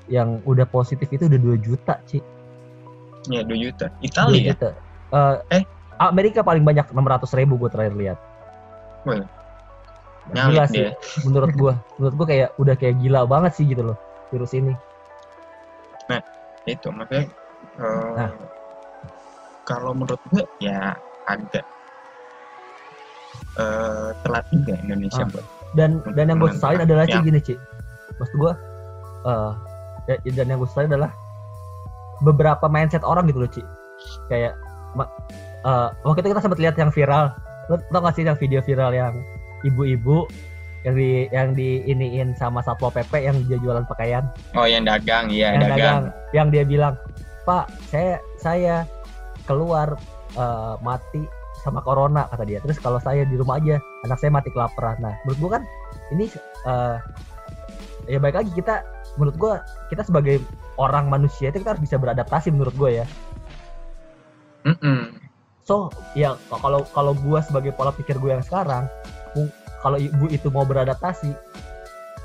[0.06, 2.22] yang udah positif itu udah 2 juta sih
[3.26, 3.88] Ya 2 juta.
[3.98, 4.48] 2 Italia ya?
[4.50, 4.70] juta
[5.10, 5.64] Eh, Eh?
[5.98, 6.98] Amerika paling banyak 600
[7.34, 8.18] ribu gue terakhir lihat
[9.04, 9.24] Wih,
[10.30, 10.92] gila sih dia.
[11.24, 13.98] menurut gue menurut gue kayak udah kayak gila banget sih gitu loh
[14.30, 14.72] virus ini
[16.64, 17.28] Itu makanya
[17.76, 18.32] eh, Nah.
[19.64, 20.94] kalau menurut gue ya
[21.26, 21.66] agak
[23.56, 25.30] eh, telat juga Indonesia Ah.
[25.30, 27.56] buat dan dan yang gue sesalin adalah sih Yang- gini Ci.
[28.14, 28.54] Maksud gue
[30.06, 31.12] ya- dan yang gue sesalin adalah
[32.20, 33.62] beberapa mindset orang gitu loh Ci.
[34.28, 34.54] Kayak
[35.64, 37.34] eh, waktu itu kita sempat lihat yang viral.
[37.66, 39.14] Lo tau gak sih yang video viral yang
[39.64, 40.28] ibu-ibu
[40.84, 44.28] yang di yang di iniin sama satpol pp yang dia jualan pakaian?
[44.54, 45.32] Oh yang dagang.
[45.32, 46.04] Iya yang dagang, dagang.
[46.34, 46.94] Yang dia bilang
[47.44, 48.76] pak saya saya
[49.46, 49.96] keluar
[50.36, 51.24] eh, mati
[51.64, 52.60] sama corona kata dia.
[52.60, 55.00] Terus kalau saya di rumah aja anak saya mati kelaparan.
[55.00, 55.64] Nah menurut gua kan
[56.12, 56.26] ini
[56.68, 56.98] eh,
[58.08, 58.84] ya baik lagi kita
[59.16, 59.54] menurut gua
[59.88, 60.44] kita sebagai
[60.76, 63.06] orang manusia itu kita harus bisa beradaptasi menurut gua ya.
[64.64, 65.20] Mm-mm.
[65.68, 68.88] so ya kalau kalau gua sebagai pola pikir gue yang sekarang
[69.84, 71.36] kalau ibu itu mau beradaptasi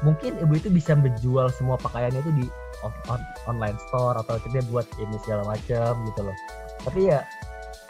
[0.07, 2.47] mungkin ibu itu bisa menjual semua pakaiannya itu di
[2.85, 6.37] on- on- online store atau dia buat ini segala macam gitu loh.
[6.85, 7.21] Tapi ya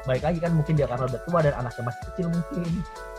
[0.06, 2.70] baik lagi kan mungkin dia karena udah tua dan anaknya masih kecil mungkin.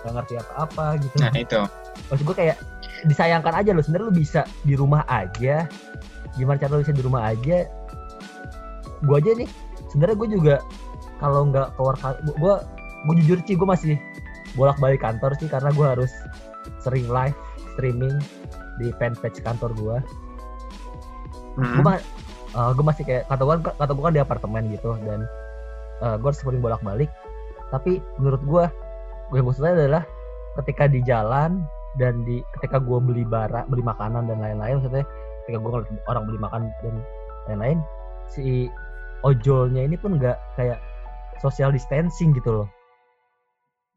[0.02, 1.16] Nggak ngerti apa-apa gitu.
[1.22, 1.62] Nah itu.
[2.10, 2.58] Maksud gue kayak
[3.06, 5.70] disayangkan aja loh sebenarnya lu bisa di rumah aja.
[6.38, 7.68] Gimana cara lu bisa di rumah aja?
[9.04, 9.50] Gue aja nih
[9.90, 10.56] sebenarnya gue juga
[11.20, 12.54] kalau nggak keluar gue
[13.10, 13.96] gue jujur sih gue masih
[14.54, 16.12] bolak balik kantor sih karena gue harus
[16.82, 17.36] sering live
[17.76, 18.16] streaming
[18.80, 19.98] di fanpage kantor gue
[21.60, 21.76] Mm.
[21.76, 21.96] gue ma
[22.74, 25.28] gue masih kayak kata gue kata gue kan di apartemen gitu dan
[26.00, 27.12] gue harus sering bolak balik
[27.70, 28.64] tapi menurut gue
[29.30, 30.04] gue suka adalah
[30.64, 31.62] ketika di jalan
[32.02, 35.06] dan di ketika gue beli barang beli makanan dan lain-lain maksudnya
[35.46, 36.96] ketika gue ngeliat orang beli makan dan
[37.52, 37.78] lain-lain
[38.32, 38.72] si
[39.28, 40.80] ojolnya ini pun nggak kayak
[41.44, 42.70] social distancing gitu loh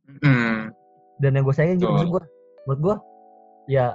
[0.03, 0.75] Mm.
[1.23, 2.23] dan yang gue sayangin gitu maksud gue
[2.67, 2.97] menurut gue
[3.71, 3.95] ya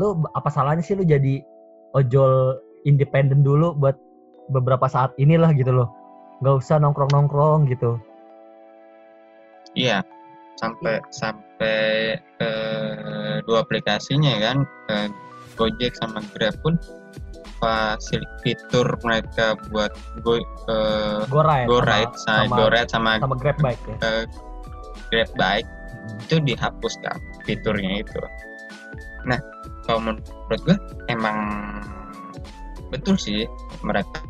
[0.00, 1.44] lu apa salahnya sih lu jadi
[1.92, 3.98] ojol independen dulu buat
[4.48, 5.90] beberapa saat inilah gitu loh
[6.40, 7.98] nggak usah nongkrong nongkrong gitu
[9.76, 10.00] Iya,
[10.56, 15.08] sampai sampai eh, dua aplikasinya kan, eh,
[15.52, 16.80] Gojek sama Grab pun
[17.60, 19.92] fasil fitur mereka buat
[20.24, 23.84] go eh, go ride go sama- ride sama, sama, go ride sama sama grab bike
[23.84, 24.24] ya eh,
[25.12, 25.68] Grab bike
[26.06, 26.22] Hmm.
[26.22, 28.20] itu dihapus kan fiturnya itu.
[29.26, 29.42] Nah,
[29.82, 30.78] kalau menurut gue
[31.10, 31.34] emang
[32.92, 33.44] betul sih
[33.82, 34.22] mereka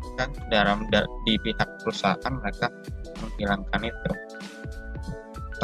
[0.49, 2.67] dalam da- di pihak perusahaan mereka
[3.21, 4.11] menghilangkan itu.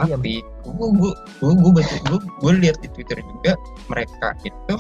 [0.03, 0.33] Iya, Tapi
[0.65, 1.51] gue gue gue
[1.85, 3.53] gue gue lihat di Twitter juga
[3.93, 4.75] mereka itu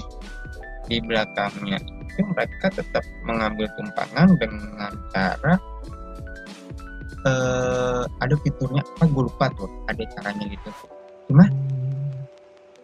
[0.89, 5.53] di belakangnya itu mereka tetap mengambil tumpangan dengan cara
[7.23, 9.05] eh ada fiturnya apa?
[9.07, 10.69] Gue lupa tuh ada caranya gitu.
[11.29, 11.45] Cuma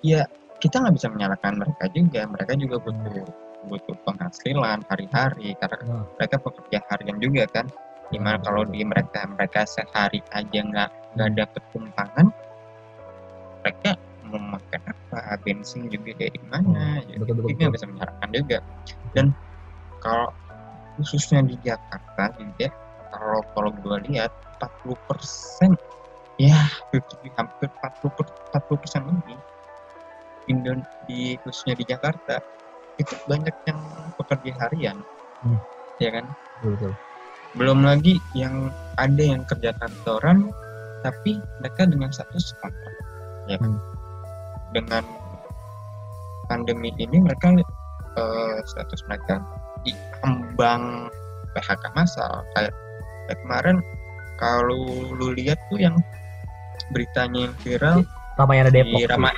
[0.05, 0.23] ya
[0.63, 3.25] kita nggak bisa menyalahkan mereka juga mereka juga butuh
[3.67, 6.05] butuh penghasilan hari-hari karena Nah.
[6.15, 7.65] mereka pekerja harian juga kan.
[8.09, 12.27] Gimana kalau di mereka mereka sehari aja nggak nggak dapet tumpangan
[13.59, 13.91] mereka
[14.29, 17.75] mau makan apa bensin juga dari mana Hmm, ya, betul, betul, jadi nggak betul.
[17.75, 18.57] bisa menyarankan juga.
[19.13, 19.25] Dan
[19.99, 20.29] kalau
[20.97, 22.67] khususnya di Jakarta juga
[23.09, 25.71] kalau kalau gue lihat 40 persen
[26.39, 26.55] ya
[27.35, 29.39] hampir 40 per, 40 persen lebih
[30.49, 32.41] Indon di khususnya di Jakarta
[32.99, 33.79] itu banyak yang
[34.15, 34.97] pekerja harian
[35.39, 35.55] Hmm.
[36.03, 36.27] ya kan
[36.59, 36.93] betul, betul.
[37.55, 38.67] belum lagi yang
[38.99, 40.51] ada yang kerja kantoran
[40.99, 42.95] tapi mereka dengan status kontrak
[43.47, 43.81] ya kan Hmm.
[44.75, 45.03] dengan
[46.45, 47.55] pandemi ini mereka
[48.19, 49.39] eh, status mereka
[49.81, 51.07] diambang
[51.55, 52.73] PHK massal kayak,
[53.31, 53.77] kayak kemarin
[54.37, 54.81] kalau
[55.15, 55.95] lu lihat tuh yang
[56.91, 57.97] beritanya yang viral
[58.35, 59.07] Ramayana Depok di.
[59.07, 59.29] Rama,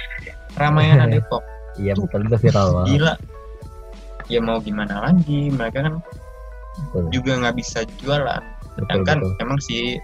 [0.57, 1.43] Ramayana Depok
[1.77, 3.13] iya betul itu viral gila
[4.31, 5.95] ya mau gimana lagi mereka kan
[6.95, 8.43] betul, juga nggak bisa jualan
[8.79, 9.43] sedangkan betul.
[9.43, 9.99] emang si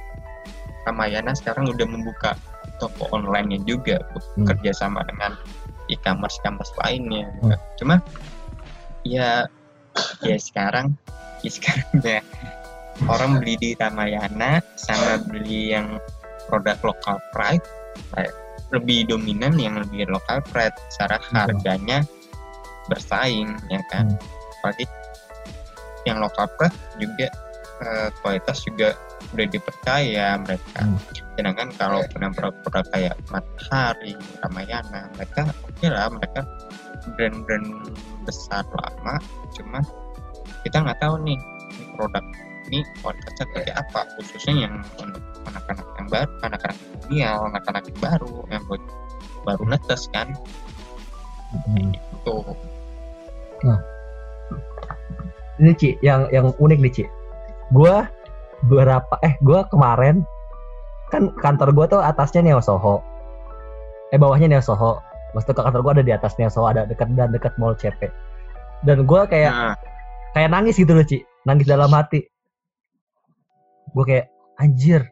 [0.83, 2.35] Ramayana sekarang udah membuka
[2.83, 4.03] toko online-nya juga
[4.35, 4.45] Hmm.
[4.45, 5.33] kerja sama dengan
[5.87, 7.55] e-commerce e-commerce lainnya Hmm.
[7.79, 7.95] cuma
[9.07, 9.47] ya
[10.21, 10.93] ya sekarang
[11.41, 12.19] ya sekarang ya
[13.07, 15.97] orang beli di Ramayana sama beli yang
[16.51, 17.63] produk lokal pride
[18.13, 18.35] kayak
[18.75, 22.03] lebih dominan yang lebih lokal pride secara harganya
[22.87, 24.19] bersaing ya kan Hmm.
[24.59, 24.85] apalagi
[26.07, 27.27] yang lokal pride juga
[27.77, 28.97] eh, kualitas juga
[29.35, 30.97] udah dipercaya mereka Hmm.
[31.37, 36.41] sedangkan kalau punya produk-produk kayak Matahari, Ramayana mereka oke lah mereka
[37.13, 37.93] brand-brand
[38.25, 39.21] besar lama
[39.53, 39.79] cuma
[40.65, 41.37] kita nggak tahu nih
[41.77, 42.25] ini produk
[42.67, 48.33] ini kualitasnya seperti apa khususnya yang untuk anak-anak yang baru anak-anak milenial anak-anak yang baru
[48.51, 48.63] yang
[49.45, 50.27] baru, netes kan
[51.47, 51.95] Hmm.
[53.57, 53.73] Itu
[55.57, 57.03] ini Ci yang yang unik nih Ci.
[57.73, 58.05] Gua
[58.69, 60.21] berapa eh gua kemarin
[61.09, 63.01] kan kantor gua tuh atasnya Neo Soho.
[64.13, 65.01] Eh bawahnya Neo Soho.
[65.33, 68.09] Maksudnya ke kantor gua ada di atas Neo Soho ada dekat dan dekat mall CP
[68.85, 69.75] dan gua kayak nah.
[70.37, 71.25] kayak nangis gitu loh Ci.
[71.47, 72.27] Nangis dalam hati.
[73.95, 74.27] Gue kayak
[74.59, 75.07] anjir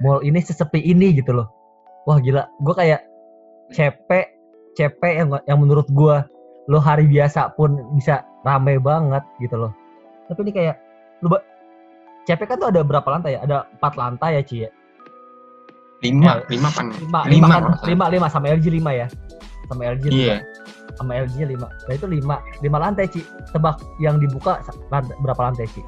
[0.00, 1.50] mall ini sesepi ini gitu loh.
[2.08, 2.48] Wah gila.
[2.62, 3.04] Gue kayak
[3.74, 4.08] CP
[4.78, 6.16] CP yang yang menurut gue
[6.70, 9.72] lo hari biasa pun bisa rame banget gitu loh.
[10.26, 10.76] Tapi ini kayak
[11.20, 11.42] lu ba-
[12.22, 13.40] CP kan tuh ada berapa lantai ya?
[13.42, 14.70] Ada empat lantai ya Ci ya?
[16.00, 16.24] Lima.
[16.24, 16.86] Ya, lima kan?
[16.94, 17.62] lima lima Lima kan?
[17.84, 19.06] lima lima sama LG lima ya?
[19.66, 20.14] Sama LG lima.
[20.16, 20.36] Iya.
[20.94, 21.66] Sama LG lima.
[21.66, 22.36] Nah itu lima.
[22.60, 23.20] Lima lantai Ci.
[23.50, 25.82] Tebak yang dibuka sa- lant- berapa lantai Ci?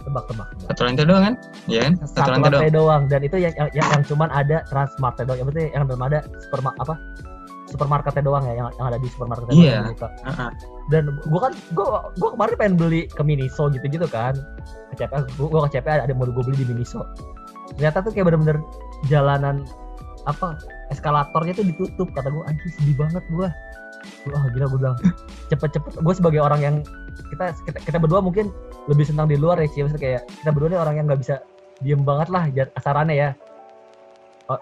[0.00, 0.68] Tebak tebak, tebak.
[0.72, 1.34] satu lantai doang kan?
[1.66, 1.92] Iya kan?
[2.00, 3.02] Satu, satu lantai doang lantai doang.
[3.06, 5.36] dan itu yang yang, yang, yang cuman ada Transmart doang.
[5.36, 6.94] Yang berarti yang belum ada superma apa
[7.68, 9.78] supermarketnya doang ya yang, yang ada di supermarketnya doang Iya.
[9.84, 10.08] dibuka.
[10.24, 10.50] Heeh.
[10.88, 14.32] dan gua kan gua gua kemarin pengen beli ke Miniso gitu gitu kan.
[14.96, 17.04] Ke CP gua, gua ke CP ada, mau gua beli di Miniso.
[17.76, 18.56] Ternyata tuh kayak bener-bener
[19.12, 19.68] jalanan
[20.24, 20.56] apa
[20.88, 22.08] eskalatornya tuh ditutup.
[22.16, 23.52] Kata gua anjing sedih banget gua.
[24.32, 24.96] Wah gila gua bilang.
[25.52, 26.76] Cepet-cepet gue sebagai orang yang
[27.32, 28.48] kita, kita kita berdua mungkin
[28.88, 31.40] lebih senang di luar ya sih maksudnya kayak kita berdua nih orang yang nggak bisa
[31.84, 33.30] diem banget lah kasarannya ya.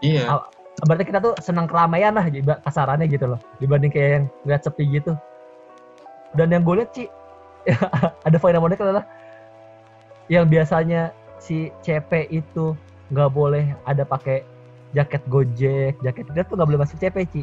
[0.02, 0.22] Iya.
[0.26, 0.42] Ah,
[0.84, 2.28] berarti kita tuh senang keramaian lah
[2.60, 3.40] kasarannya gitu loh.
[3.62, 5.16] Dibanding kayak yang lihat sepi gitu.
[6.36, 7.08] Dan yang gue lihat sih
[8.28, 9.04] ada fenomena adalah
[10.28, 12.74] yang biasanya si CP itu
[13.14, 14.42] nggak boleh ada pakai
[14.94, 17.42] jaket Gojek jaket dia tuh nggak boleh masuk CP Ci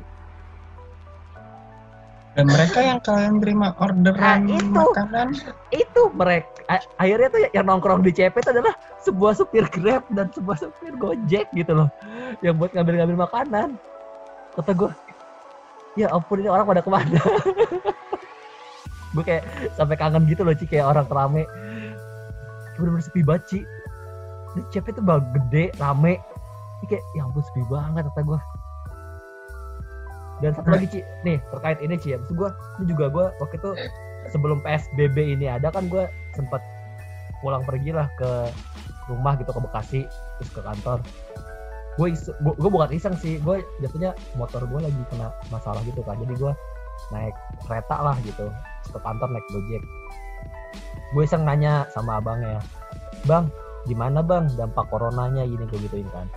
[2.34, 4.74] dan mereka yang kalian terima orderan Ah, itu.
[4.74, 5.28] makanan?
[5.70, 6.50] Itu mereka
[6.98, 8.74] akhirnya tuh yang nongkrong di CP itu adalah
[9.06, 11.90] sebuah supir Grab dan sebuah supir Gojek gitu loh.
[12.42, 13.70] Yang buat ngambil-ngambil makanan.
[14.58, 14.90] Kata gue
[15.94, 17.22] ya ampun ini orang pada ke mana?
[19.14, 19.46] Gue kayak
[19.78, 21.46] sampai kangen gitu loh Ci kayak orang rame.
[22.82, 23.60] Bener-bener sepi banget Ci.
[24.58, 26.18] Di CP tuh gede rame.
[26.82, 28.40] Ini kayak ya ampun sepi banget kata gue
[30.44, 31.00] dan satu lagi Ci.
[31.24, 32.20] Nih terkait ini Ci.
[32.20, 33.72] Maksud gue ini juga gue waktu itu
[34.36, 36.04] sebelum PSBB ini ada kan gue
[36.36, 36.60] sempat
[37.40, 38.52] pulang pergi lah ke
[39.08, 40.02] rumah gitu ke Bekasi
[40.40, 41.00] terus ke kantor.
[41.96, 42.12] Gue
[42.44, 43.40] gue bukan iseng sih.
[43.40, 46.20] Gue jatuhnya motor gue lagi kena masalah gitu kan.
[46.20, 46.54] Jadi gue
[47.16, 48.52] naik kereta lah gitu
[48.92, 49.84] ke kantor naik gojek.
[51.16, 52.60] Gue iseng nanya sama abangnya
[53.24, 53.48] bang
[53.88, 54.52] gimana bang?
[54.60, 56.28] Dampak coronanya gini gue gituin kan.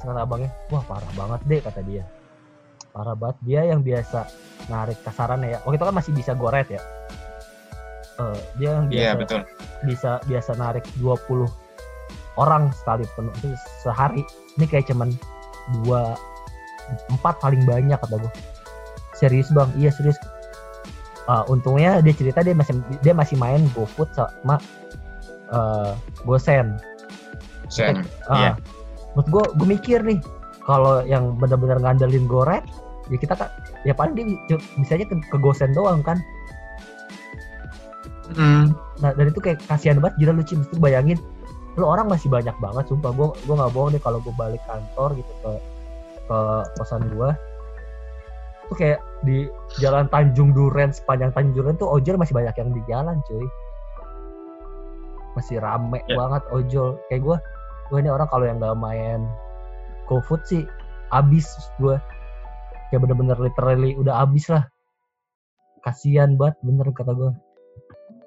[0.00, 2.04] Kata abangnya wah parah banget deh kata dia
[2.94, 3.36] parah banget.
[3.42, 4.24] Dia yang biasa
[4.70, 5.58] narik kasarannya ya.
[5.66, 6.80] Waktu itu kan masih bisa goret ya?
[8.14, 9.40] Eh, dia yang biasa iya betul.
[9.82, 11.50] bisa biasa narik 20
[12.38, 13.34] orang sekali penuh.
[13.42, 13.50] Itu
[13.82, 14.22] sehari.
[14.54, 15.10] Ini kayak cuman
[15.82, 16.14] dua
[17.10, 18.32] empat paling banyak kata gue
[19.12, 19.66] serius bang?
[19.74, 20.14] Iya serius.
[21.24, 24.62] Eh, untungnya dia cerita dia masih dia masih main GoFood sama
[25.50, 25.92] eh
[26.24, 26.80] GoSend
[27.68, 28.50] Sen Ah, Iya.
[29.12, 30.20] menurut gue gue mikir nih
[30.64, 32.64] kalau yang benar-benar ngandelin goreng
[33.12, 33.48] ya kita kan
[33.84, 36.16] ya paling dia bisa aja ke, ke gosen doang kan.
[38.34, 38.72] Hmm.
[39.04, 41.20] nah dan itu kayak kasihan banget gila lu Ci mesti bayangin
[41.76, 43.12] lu orang masih banyak banget sumpah.
[43.12, 45.52] Gue gue nggak bohong deh kalau gue balik kantor gitu ke
[46.24, 46.38] ke
[46.80, 47.28] kosan gue
[48.72, 49.44] tuh kayak di
[49.76, 53.44] jalan Tanjung Duren sepanjang Tanjung Duren tuh ojol masih banyak yang di jalan cuy.
[55.36, 56.16] Masih rame Ya.
[56.16, 56.96] banget ojol.
[57.12, 57.36] Kayak gue
[57.92, 59.28] gue ini orang kalau yang nggak main
[60.08, 60.62] GoFood sih
[61.12, 61.46] abis
[61.78, 61.96] gue
[62.90, 64.64] kayak bener-bener literally udah abis lah.
[65.84, 67.32] Kasihan banget bener kata gue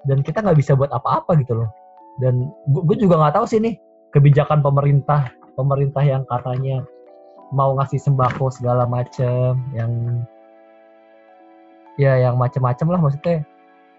[0.08, 1.70] dan kita nggak bisa buat apa-apa gitu loh.
[2.18, 3.76] Dan gue juga nggak tahu sih nih
[4.16, 6.82] kebijakan pemerintah pemerintah yang katanya
[7.52, 10.22] mau ngasih sembako segala macem yang
[11.98, 13.44] ya yang macem-macem lah maksudnya.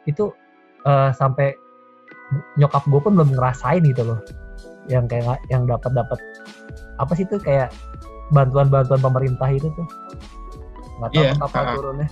[0.09, 0.33] Itu
[0.87, 1.55] eh, sampai
[2.57, 4.21] nyokap gue pun belum ngerasain gitu loh.
[4.89, 6.19] Yang kayak yang dapat dapat
[6.99, 7.71] apa sih tuh kayak
[8.29, 9.87] bantuan-bantuan pemerintah itu tuh
[10.99, 11.75] nggak tahu Iya, kapan ha-ha.
[11.75, 12.09] turunnya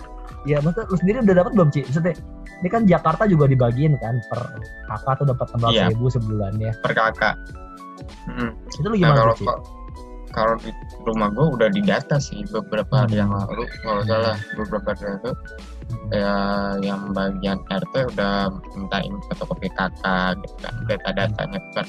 [0.46, 1.81] ya maksudnya lu sendiri udah dapat belum Ci?
[1.85, 2.14] maksudnya
[2.57, 4.40] ini kan Jakarta juga dibagiin kan per
[4.87, 5.85] kakak tuh dapat enam Iya.
[5.90, 7.35] ribu sebulannya per kakak
[8.27, 8.53] Hmm.
[8.70, 9.46] itu lu Nah, gimana kalau tuh Ci?
[10.31, 10.70] kalau di
[11.03, 13.42] rumah gue udah didata sih beberapa hari yang Hmm.
[13.44, 15.33] lalu kalau salah beberapa hari lalu
[16.07, 16.40] kayak
[16.81, 18.35] yang bagian RT udah
[18.72, 21.87] mintain fotokopi kakak gitu kan data-datanya kan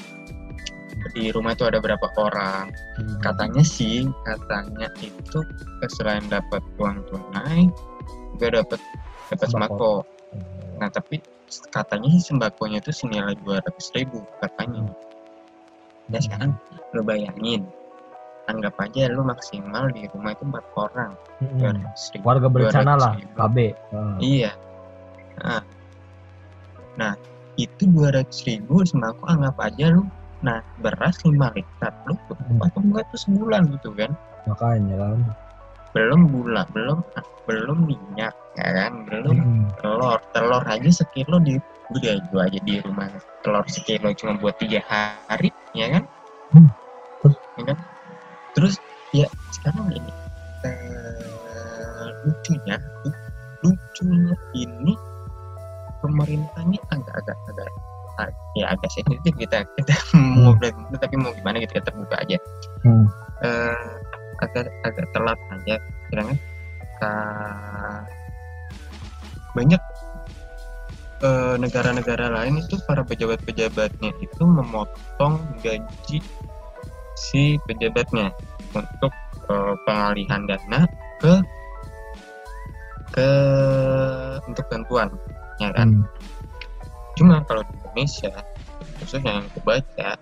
[1.10, 2.68] di rumah itu ada berapa orang
[2.98, 3.18] Hmm.
[3.20, 5.38] katanya sih katanya itu
[5.94, 7.70] selain dapat uang tunai
[8.34, 8.80] juga dapat
[9.28, 9.52] dapat Sembako.
[9.52, 9.94] sembako
[10.78, 11.18] nah tapi
[11.70, 14.84] katanya sih sembakonya itu senilai dua ratus ribu katanya
[16.08, 16.52] ya sekarang
[16.92, 17.64] lo bayangin
[18.46, 21.60] anggap aja lu maksimal di rumah itu empat orang Hmm.
[21.94, 22.24] 200.000.
[22.24, 23.36] warga berencana lah 200.000.
[23.36, 23.56] KB
[23.92, 24.16] Hmm.
[24.18, 24.50] Iya.
[25.38, 25.62] Nah,
[26.96, 27.12] nah
[27.54, 30.02] itu dua ratus ribu sembako anggap aja lu.
[30.38, 32.62] Nah beras lima liter lu Hmm.
[32.62, 34.10] atau enggak tuh sebulan gitu kan?
[34.48, 35.20] makanya kan
[35.92, 37.00] Belum gula, belum
[37.48, 38.92] belum minyak, ya kan?
[39.08, 39.66] Belum Hmm.
[39.80, 43.08] telur, telur aja sekilo di udah itu aja di rumah
[43.40, 46.04] telur sekilo cuma buat tiga hari, ya kan?
[46.54, 46.68] Hmm.
[47.58, 47.78] Ya kan?
[48.54, 48.78] Terus
[49.10, 50.12] ya sekarang ini
[50.68, 53.22] eh, lucunya, lu-
[53.64, 54.92] lucunya ini
[56.04, 57.68] pemerintahnya agak-agak agak
[58.58, 59.94] ya agak sensitif kita kita
[60.42, 62.36] mau berarti tapi mau gimana gitu kita terbuka aja.
[62.82, 63.06] Hmm.
[63.42, 63.88] eh,
[64.42, 65.76] agak agak telat aja
[66.10, 66.38] sedangkan
[66.98, 68.06] ka-
[69.54, 69.82] banyak
[71.22, 76.18] eh, negara-negara lain itu para pejabat-pejabatnya itu memotong gaji
[77.18, 78.30] si pejabatnya
[78.74, 79.12] untuk
[79.50, 80.86] eh, pengalihan dana
[81.18, 81.34] ke
[83.14, 83.30] ke
[84.46, 85.10] untuk bantuan
[85.58, 85.90] ya kan?
[85.90, 86.06] Hmm.
[87.18, 88.30] Cuma kalau di Indonesia,
[89.02, 90.14] khususnya yang aku baca,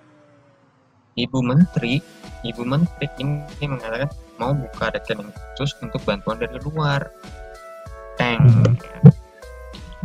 [1.16, 2.00] Ibu Menteri,
[2.40, 4.08] Ibu Menteri ini mengatakan
[4.40, 7.04] mau buka rekening khusus untuk bantuan dari luar.
[8.16, 8.40] Teng.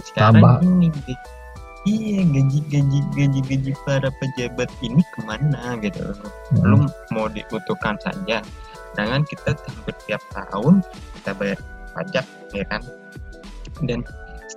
[0.04, 0.56] Sekarang Tambah.
[0.68, 0.92] ini
[1.88, 6.16] iya gaji gaji gaji gaji para pejabat ini ke mana gitu.
[6.16, 6.60] Hmm.
[6.60, 6.82] Belum
[7.16, 8.44] mau dibutuhkan saja.
[8.92, 10.84] Sedangkan kita hampir tiap tahun
[11.20, 11.60] kita bayar
[11.96, 12.82] pajak ya kan.
[13.84, 14.04] Dan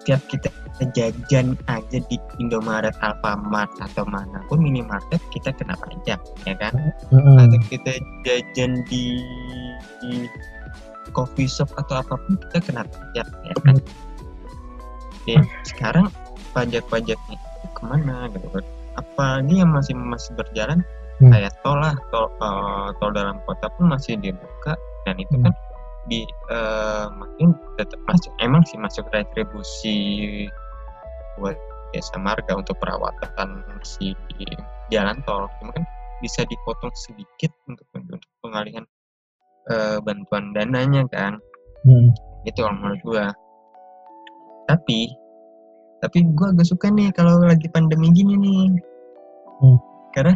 [0.05, 0.53] setiap kita
[0.93, 6.77] jajan aja di Indomaret, Alfamart atau mana pun minimarket kita kena pajak ya kan
[7.09, 7.41] Hmm.
[7.41, 7.97] atau kita
[8.29, 9.17] jajan di,
[10.05, 10.29] di
[11.17, 13.77] coffee shop atau apa pun kita kena pajak ya kan
[15.25, 16.13] Oke, sekarang
[16.53, 17.41] pajak-pajaknya
[17.73, 18.65] ke mana gitu kan
[19.01, 20.85] apalagi yang masih masih berjalan
[21.17, 21.31] Hmm.
[21.31, 24.75] kayak tol lah tol eh, tol dalam kota pun masih dibuka
[25.09, 25.49] dan itu Hmm.
[25.49, 25.55] kan
[26.09, 29.99] di eh, mungkin tetap masuk emang sih masuk retribusi
[31.41, 31.57] buat
[31.97, 34.13] jasa marga untuk perawatan si
[34.93, 35.49] jalan tol.
[35.61, 35.85] Cuma kan
[36.21, 38.85] bisa dipotong sedikit untuk untuk pengalihan
[39.73, 41.41] eh, bantuan dananya kan.
[41.85, 42.09] Hmm.
[42.49, 43.27] itu kalau menurut gua.
[44.69, 45.13] Tapi
[46.01, 48.65] tapi gua agak suka nih kalau lagi pandemi gini nih.
[49.55, 49.79] Hmm.
[50.11, 50.35] karena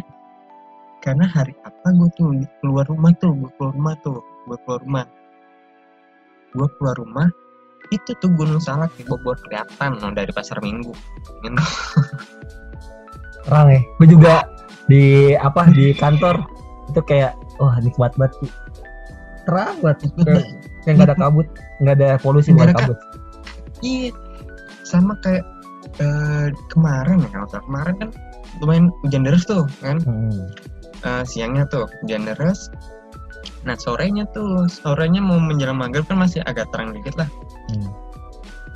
[1.03, 4.17] karena hari apa gua tuh keluar rumah tuh gua keluar rumah tuh
[4.47, 5.05] gua keluar rumah
[6.53, 7.27] gua keluar rumah
[7.89, 10.93] itu tuh Gunung Salak di Bogor kelihatan loh dari pasar Minggu
[11.41, 11.57] Gitu.
[13.45, 14.33] terang ya gue juga
[14.85, 16.37] di apa di kantor
[16.91, 18.47] itu kayak wah nikmat banget Ci.
[19.47, 19.97] terang banget
[20.85, 21.47] kayak nggak ada kabut
[21.81, 22.97] nggak ada polusi Nggak ada kabut
[23.81, 24.09] iya
[24.85, 25.45] sama kayak
[25.97, 28.09] eh, kemarin ya kalau kemarin kan
[28.59, 30.45] lumayan hujan deras tuh kan Hmm.
[30.99, 32.67] Eh, siangnya tuh hujan deras
[33.69, 37.29] nah sorenya tuh sorenya mau menjelang maghrib kan masih agak terang dikit lah.
[37.69, 37.93] Hmm.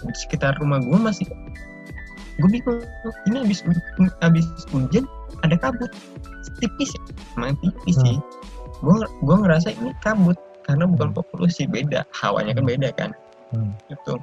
[0.03, 1.25] di sekitar rumah gue masih
[2.37, 2.83] gue bingung
[3.25, 3.65] ini habis
[4.21, 5.09] habis hujan
[5.41, 5.89] ada kabut.
[6.61, 7.01] Tipis ya
[7.41, 8.05] main tipis Hmm.
[8.05, 8.17] sih
[8.85, 10.37] gue gue ngerasa ini kabut
[10.69, 12.05] karena bukan polusi beda.
[12.13, 13.09] Hawanya kan beda kan.
[13.49, 13.73] Hmm.
[13.89, 14.21] gitu.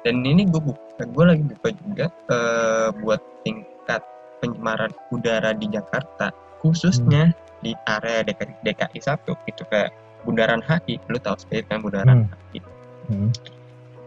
[0.00, 4.00] Dan ini gue buka gue lagi buka juga eh, buat tingkat
[4.40, 6.32] pencemaran udara di Jakarta
[6.64, 9.88] khususnya di area DKI, DKI 1 itu kayak
[10.24, 12.60] Bundaran HI lu tahu sendiri kan Bundaran HI
[13.04, 13.28] Hmm.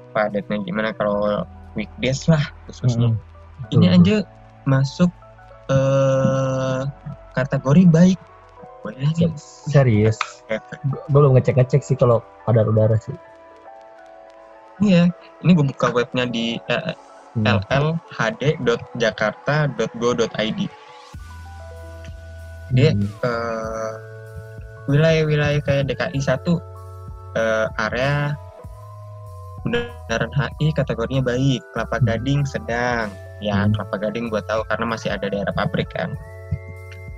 [0.10, 1.46] padatnya gimana kalau
[1.78, 3.74] weekdays lah khususnya Hmm.
[3.74, 4.26] ini aja
[4.66, 5.10] masuk
[5.70, 6.82] eh
[7.34, 8.20] kategori baik
[8.88, 9.36] Bayangin.
[9.68, 10.16] Serius.
[10.48, 13.12] Gue belum ngecek-ngecek sih kalau kadar udara sih.
[14.80, 15.12] Iya,
[15.44, 16.96] ini gue buka webnya di eh,
[17.36, 17.60] Hmm.
[17.68, 20.60] llhd.jakarta.go.id.
[22.72, 23.08] Dia Hmm.
[23.24, 23.94] eh,
[24.88, 26.60] wilayah-wilayah kayak DKI 1
[27.36, 28.36] eh, area
[29.62, 33.12] Bundaran HI kategorinya baik, Kelapa Gading sedang.
[33.44, 33.76] Ya, Hmm.
[33.76, 36.16] Kelapa Gading gua tahu karena masih ada daerah pabrik kan.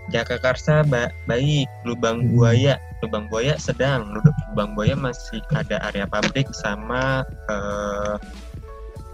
[0.10, 2.34] Jagakarsa ba- baik, Lubang Hmm.
[2.34, 4.10] Buaya, Lubang Buaya sedang,
[4.50, 8.16] Lubang Buaya masih ada area pabrik sama eh,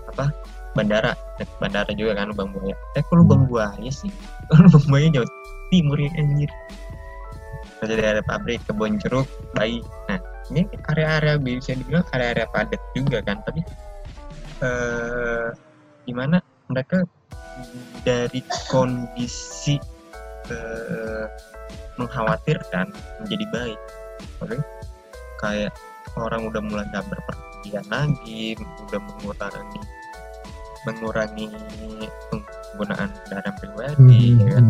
[0.08, 0.32] apa?
[0.72, 1.12] Bandara,
[1.60, 2.76] bandara juga kan Lubang Buaya.
[2.96, 4.12] Eh, kok Lubang Buaya sih?
[4.64, 5.28] Lubang Buaya Jawa
[5.76, 6.48] Timur ya anjir.
[7.84, 9.84] Masih ada pabrik, kebun jeruk, baik.
[10.08, 10.18] Nah,
[10.54, 10.64] ini
[10.94, 13.62] area-area bisa dibilang area-area padat juga kan tapi
[14.62, 15.50] eh
[16.06, 16.38] gimana
[16.70, 17.02] mereka
[18.06, 19.82] dari kondisi
[20.54, 21.26] eh,
[21.98, 23.80] mengkhawatirkan menjadi baik
[24.44, 24.58] oke
[25.42, 25.74] kayak
[26.16, 28.54] orang udah mulai nggak berpergian lagi
[28.86, 29.82] udah mengurangi
[30.86, 31.46] mengurangi
[32.30, 34.40] penggunaan kendaraan pribadi Hmm.
[34.40, 34.66] ya kan?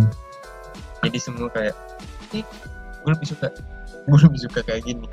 [1.16, 1.72] Jadi semua kayak
[2.36, 2.44] ih
[3.08, 3.48] gue lebih suka
[4.04, 5.08] gue lebih suka kayak gini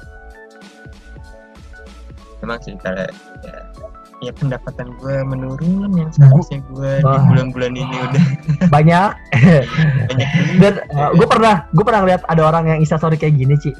[2.42, 3.14] emang sih kayak
[3.46, 3.70] ya,
[4.18, 8.24] ya pendapatan gue menurun yang seharusnya gue di bulan-bulan ini udah
[8.66, 9.10] Banyak.
[10.10, 10.30] banyak.
[10.58, 13.70] Dan gue pernah gue pernah lihat ada orang yang instastory kayak gini Ci.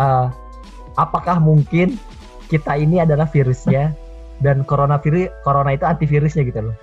[0.00, 0.26] Eh,
[0.96, 2.00] apakah mungkin
[2.48, 3.92] kita ini adalah virusnya
[4.40, 6.76] dan coronavirus corona itu antivirusnya gitu loh.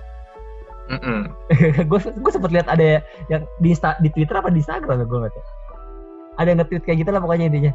[1.90, 3.00] Gue gue sempet lihat ada
[3.32, 5.44] yang di Insta, di Twitter apa di Instagram ya gue nggak tahu.
[6.40, 7.72] Ada yang nge-tweet kayak gitu lah pokoknya intinya.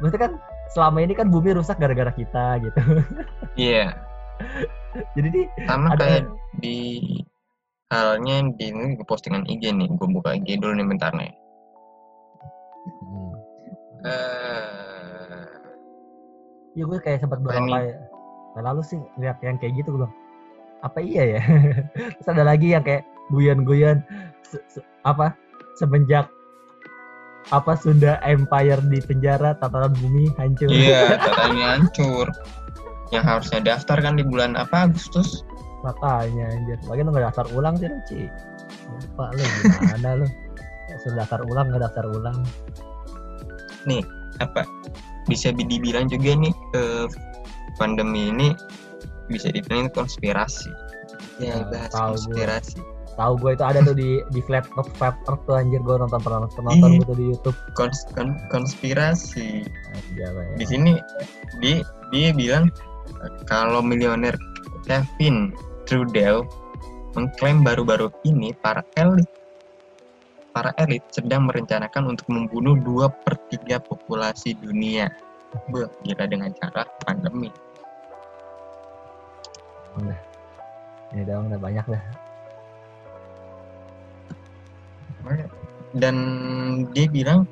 [0.00, 0.32] Maksudnya kan
[0.72, 2.80] selama ini kan bumi rusak gara-gara kita gitu.
[3.68, 3.96] iya
[5.18, 6.24] Jadi nih sama ada kayak
[6.62, 6.78] di
[7.90, 11.32] halnya di ini postingan IG nih gue buka IG dulu nih bentar nih
[12.88, 13.32] Hmm.
[14.06, 15.44] Eh,
[16.78, 17.90] Iya gue kayak sempat beberapa Ini.
[18.56, 20.14] nah, lalu sih lihat yang kayak gitu gue bilang
[20.82, 21.40] apa iya ya?
[22.18, 23.02] Terus ada lagi yang kayak
[23.32, 24.02] guyon-guyon
[24.46, 25.34] se- se- apa?
[25.78, 26.26] Semenjak
[27.48, 30.68] apa Sunda Empire di penjara tatanan bumi hancur.
[30.68, 32.26] Iya katanya hancur.
[33.08, 35.46] Yang harusnya daftar kan di bulan apa Agustus?
[35.86, 36.76] Makanya anjir.
[36.84, 38.20] Lagi lu nggak daftar ulang sih Ci
[38.88, 40.26] lupa lu gimana lu?
[41.04, 42.38] Sudah daftar ulang nggak daftar ulang.
[44.44, 44.62] Apa?
[45.24, 47.06] Bisa dibilang juga nih eh,
[47.80, 48.48] pandemi ini
[49.28, 50.72] bisa dibilang konspirasi
[51.38, 52.12] ya Nah, bahas tahu gua.
[52.16, 52.80] konspirasi
[53.14, 56.20] tahu gue itu ada tuh di di flat earth flat earth tuh anjir gue nonton
[56.22, 56.98] pernah penonton Iya.
[57.02, 59.66] gue tuh di YouTube Kons- kon- konspirasi
[60.14, 60.28] ya.
[60.54, 60.92] di sini
[61.58, 62.70] di dia bilang
[63.44, 64.38] kalau milioner
[64.86, 65.50] Kevin
[65.84, 66.46] Trudeau
[67.12, 69.26] mengklaim baru-baru ini para elit
[70.54, 75.06] para elit sedang merencanakan untuk membunuh dua per tiga populasi dunia.
[75.70, 77.48] Beuh, gila dengan cara pandemi.
[81.14, 82.04] Ini dong udah banyak dah
[85.96, 86.16] Dan
[86.92, 87.48] dia bilang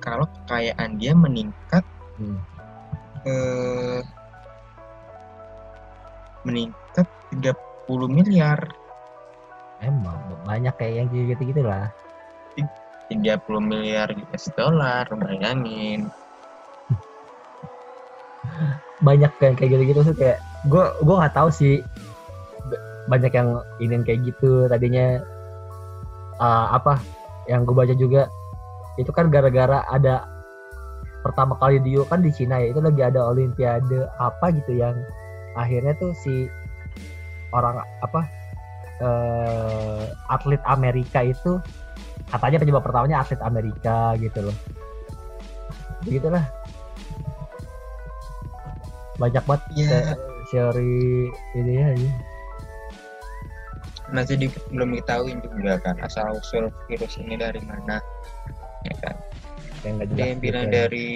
[0.00, 1.84] kalau kekayaan dia meningkat
[2.20, 2.36] Hmm.
[3.24, 4.00] eh,
[6.44, 8.60] meningkat 30 miliar.
[9.80, 11.88] Emang banyak kayak yang gitu gitu lah.
[13.08, 16.12] 30 miliar US dollar, bayangin.
[19.06, 21.80] Banyak kayak kayak gitu gitu sih kayak gue gue nggak tahu sih.
[23.08, 25.22] Banyak yang ingin kayak gitu tadinya.
[26.40, 27.00] Eh, apa?
[27.48, 28.22] Yang gue baca juga.
[29.00, 30.28] Itu kan gara-gara ada
[31.20, 34.96] pertama kali di kan di Cina ya itu lagi ada olimpiade apa gitu yang
[35.52, 36.48] akhirnya tuh si
[37.52, 38.24] orang apa
[39.04, 41.60] eh, atlet Amerika itu
[42.32, 44.56] katanya penyebab pertamanya atlet Amerika gitu loh.
[46.08, 46.44] Begitulah
[49.20, 50.00] banyak banget Ya,
[50.50, 52.10] teori ini ya ini.
[54.10, 58.02] masih di- belum diketahui juga kan asal usul virus ini dari mana.
[58.82, 59.16] Ya kan?
[59.86, 60.78] yang Ada yang bilang gitu ya.
[60.82, 61.08] dari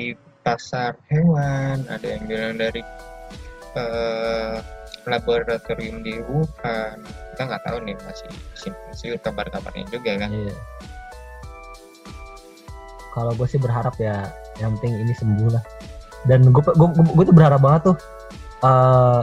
[0.46, 2.80] pasar hewan, ada yang bilang dari
[3.74, 4.56] eh,
[5.10, 7.02] laboratorium di Wuhan.
[7.34, 8.30] Kita nggak tahu nih masih
[8.94, 10.30] siur kabar-kabarnya juga kan.
[10.30, 10.54] Iya.
[13.14, 14.26] kalau gue sih berharap ya
[14.58, 15.62] yang penting ini sembuh lah
[16.26, 16.62] dan gue
[17.22, 17.96] tuh berharap banget tuh
[18.62, 19.22] eh,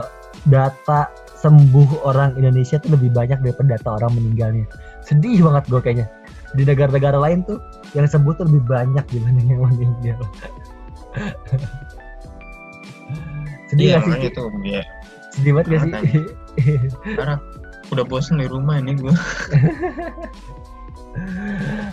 [0.50, 1.00] data
[1.38, 4.66] sembuh orang Indonesia tuh lebih banyak daripada data orang meninggalnya.
[5.02, 6.06] Sedih banget gue kayaknya.
[6.52, 7.58] Di negara-negara lain tuh
[7.96, 10.20] yang sembuh tuh lebih banyak dibanding yang meninggal.
[13.72, 14.36] Sedih iya gak sih?
[14.36, 14.84] tuh ya
[15.32, 16.24] sedih banget gak sih?
[17.16, 17.40] Karena
[17.88, 19.12] udah bosen di rumah ini gue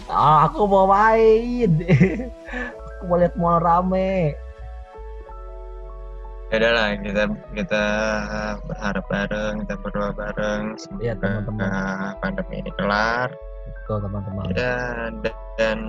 [0.07, 1.71] Ah, aku mau main.
[2.87, 4.31] Aku mau lihat mall rame
[6.49, 7.23] ya lah kita
[7.53, 7.83] kita
[8.65, 10.63] berharap bareng kita berdoa bareng.
[10.97, 12.17] Iya, semoga teman-teman.
[12.21, 13.29] pandemi ini kelar.
[13.69, 14.43] Betul teman-teman.
[14.57, 14.75] Ya
[15.21, 15.79] dan, dan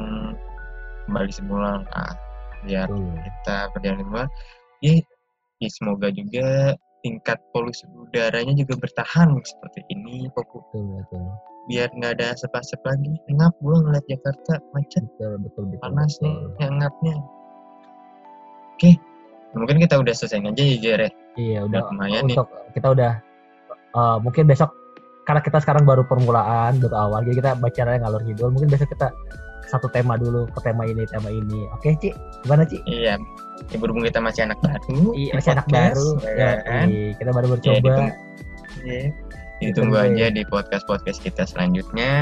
[1.08, 2.12] kembali semula lah
[2.68, 3.16] biar Betul.
[3.24, 4.26] kita berjalan semula
[4.84, 4.94] ya,
[5.64, 10.60] ya semoga juga tingkat polusi udaranya juga bertahan seperti ini Popu.
[10.68, 11.24] betul betul.
[11.72, 13.12] Biar nggak ada asap-asap lagi.
[13.32, 15.04] Ngap gua ngeliat Jakarta macet.
[15.16, 16.68] Betul betul betul panas betul.
[16.76, 17.16] ngapnya.
[18.76, 19.09] Oke
[19.52, 20.76] mungkin kita udah selesai aja ya?
[20.78, 21.90] Jere Iya udah.
[21.90, 22.34] Lumayan nih.
[22.34, 23.12] untuk kita udah
[23.90, 24.70] eh, mungkin besok
[25.22, 28.50] karena kita sekarang baru permulaan baru awal jadi kita baca ngalur ngidul.
[28.50, 29.10] Mungkin besok kita
[29.66, 31.66] satu tema dulu ke tema ini tema ini.
[31.70, 32.10] Oke Ci?
[32.42, 32.82] Gimana Ci?
[32.84, 33.14] Iya
[33.62, 36.86] ya, berhubung kita masih anak baru Iya masih anak baru ya ya, kan?
[36.90, 37.94] iya, kita baru Ya, bercoba.
[38.82, 39.02] ya,
[39.60, 40.16] ditunggu Ditunggu.
[40.16, 42.12] aja di podcast podcast kita selanjutnya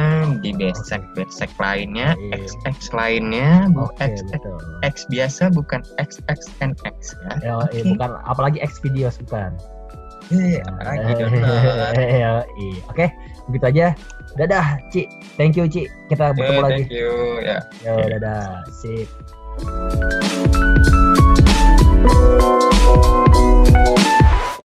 [0.43, 2.51] di besek besek lainnya Iya.
[2.66, 7.78] XX lainnya bu X, X, betul X biasa bukan XXNX ya Ya, Oke.
[7.78, 9.55] iya, bukan apalagi X videos bukan
[10.28, 10.61] Iya.
[10.61, 12.80] Iya, iya.
[12.91, 13.07] oke
[13.49, 13.86] begitu aja
[14.36, 15.07] dadah Ci
[15.41, 19.09] thank you Ci kita bertemu lagi thank you ya Yo, dadah sip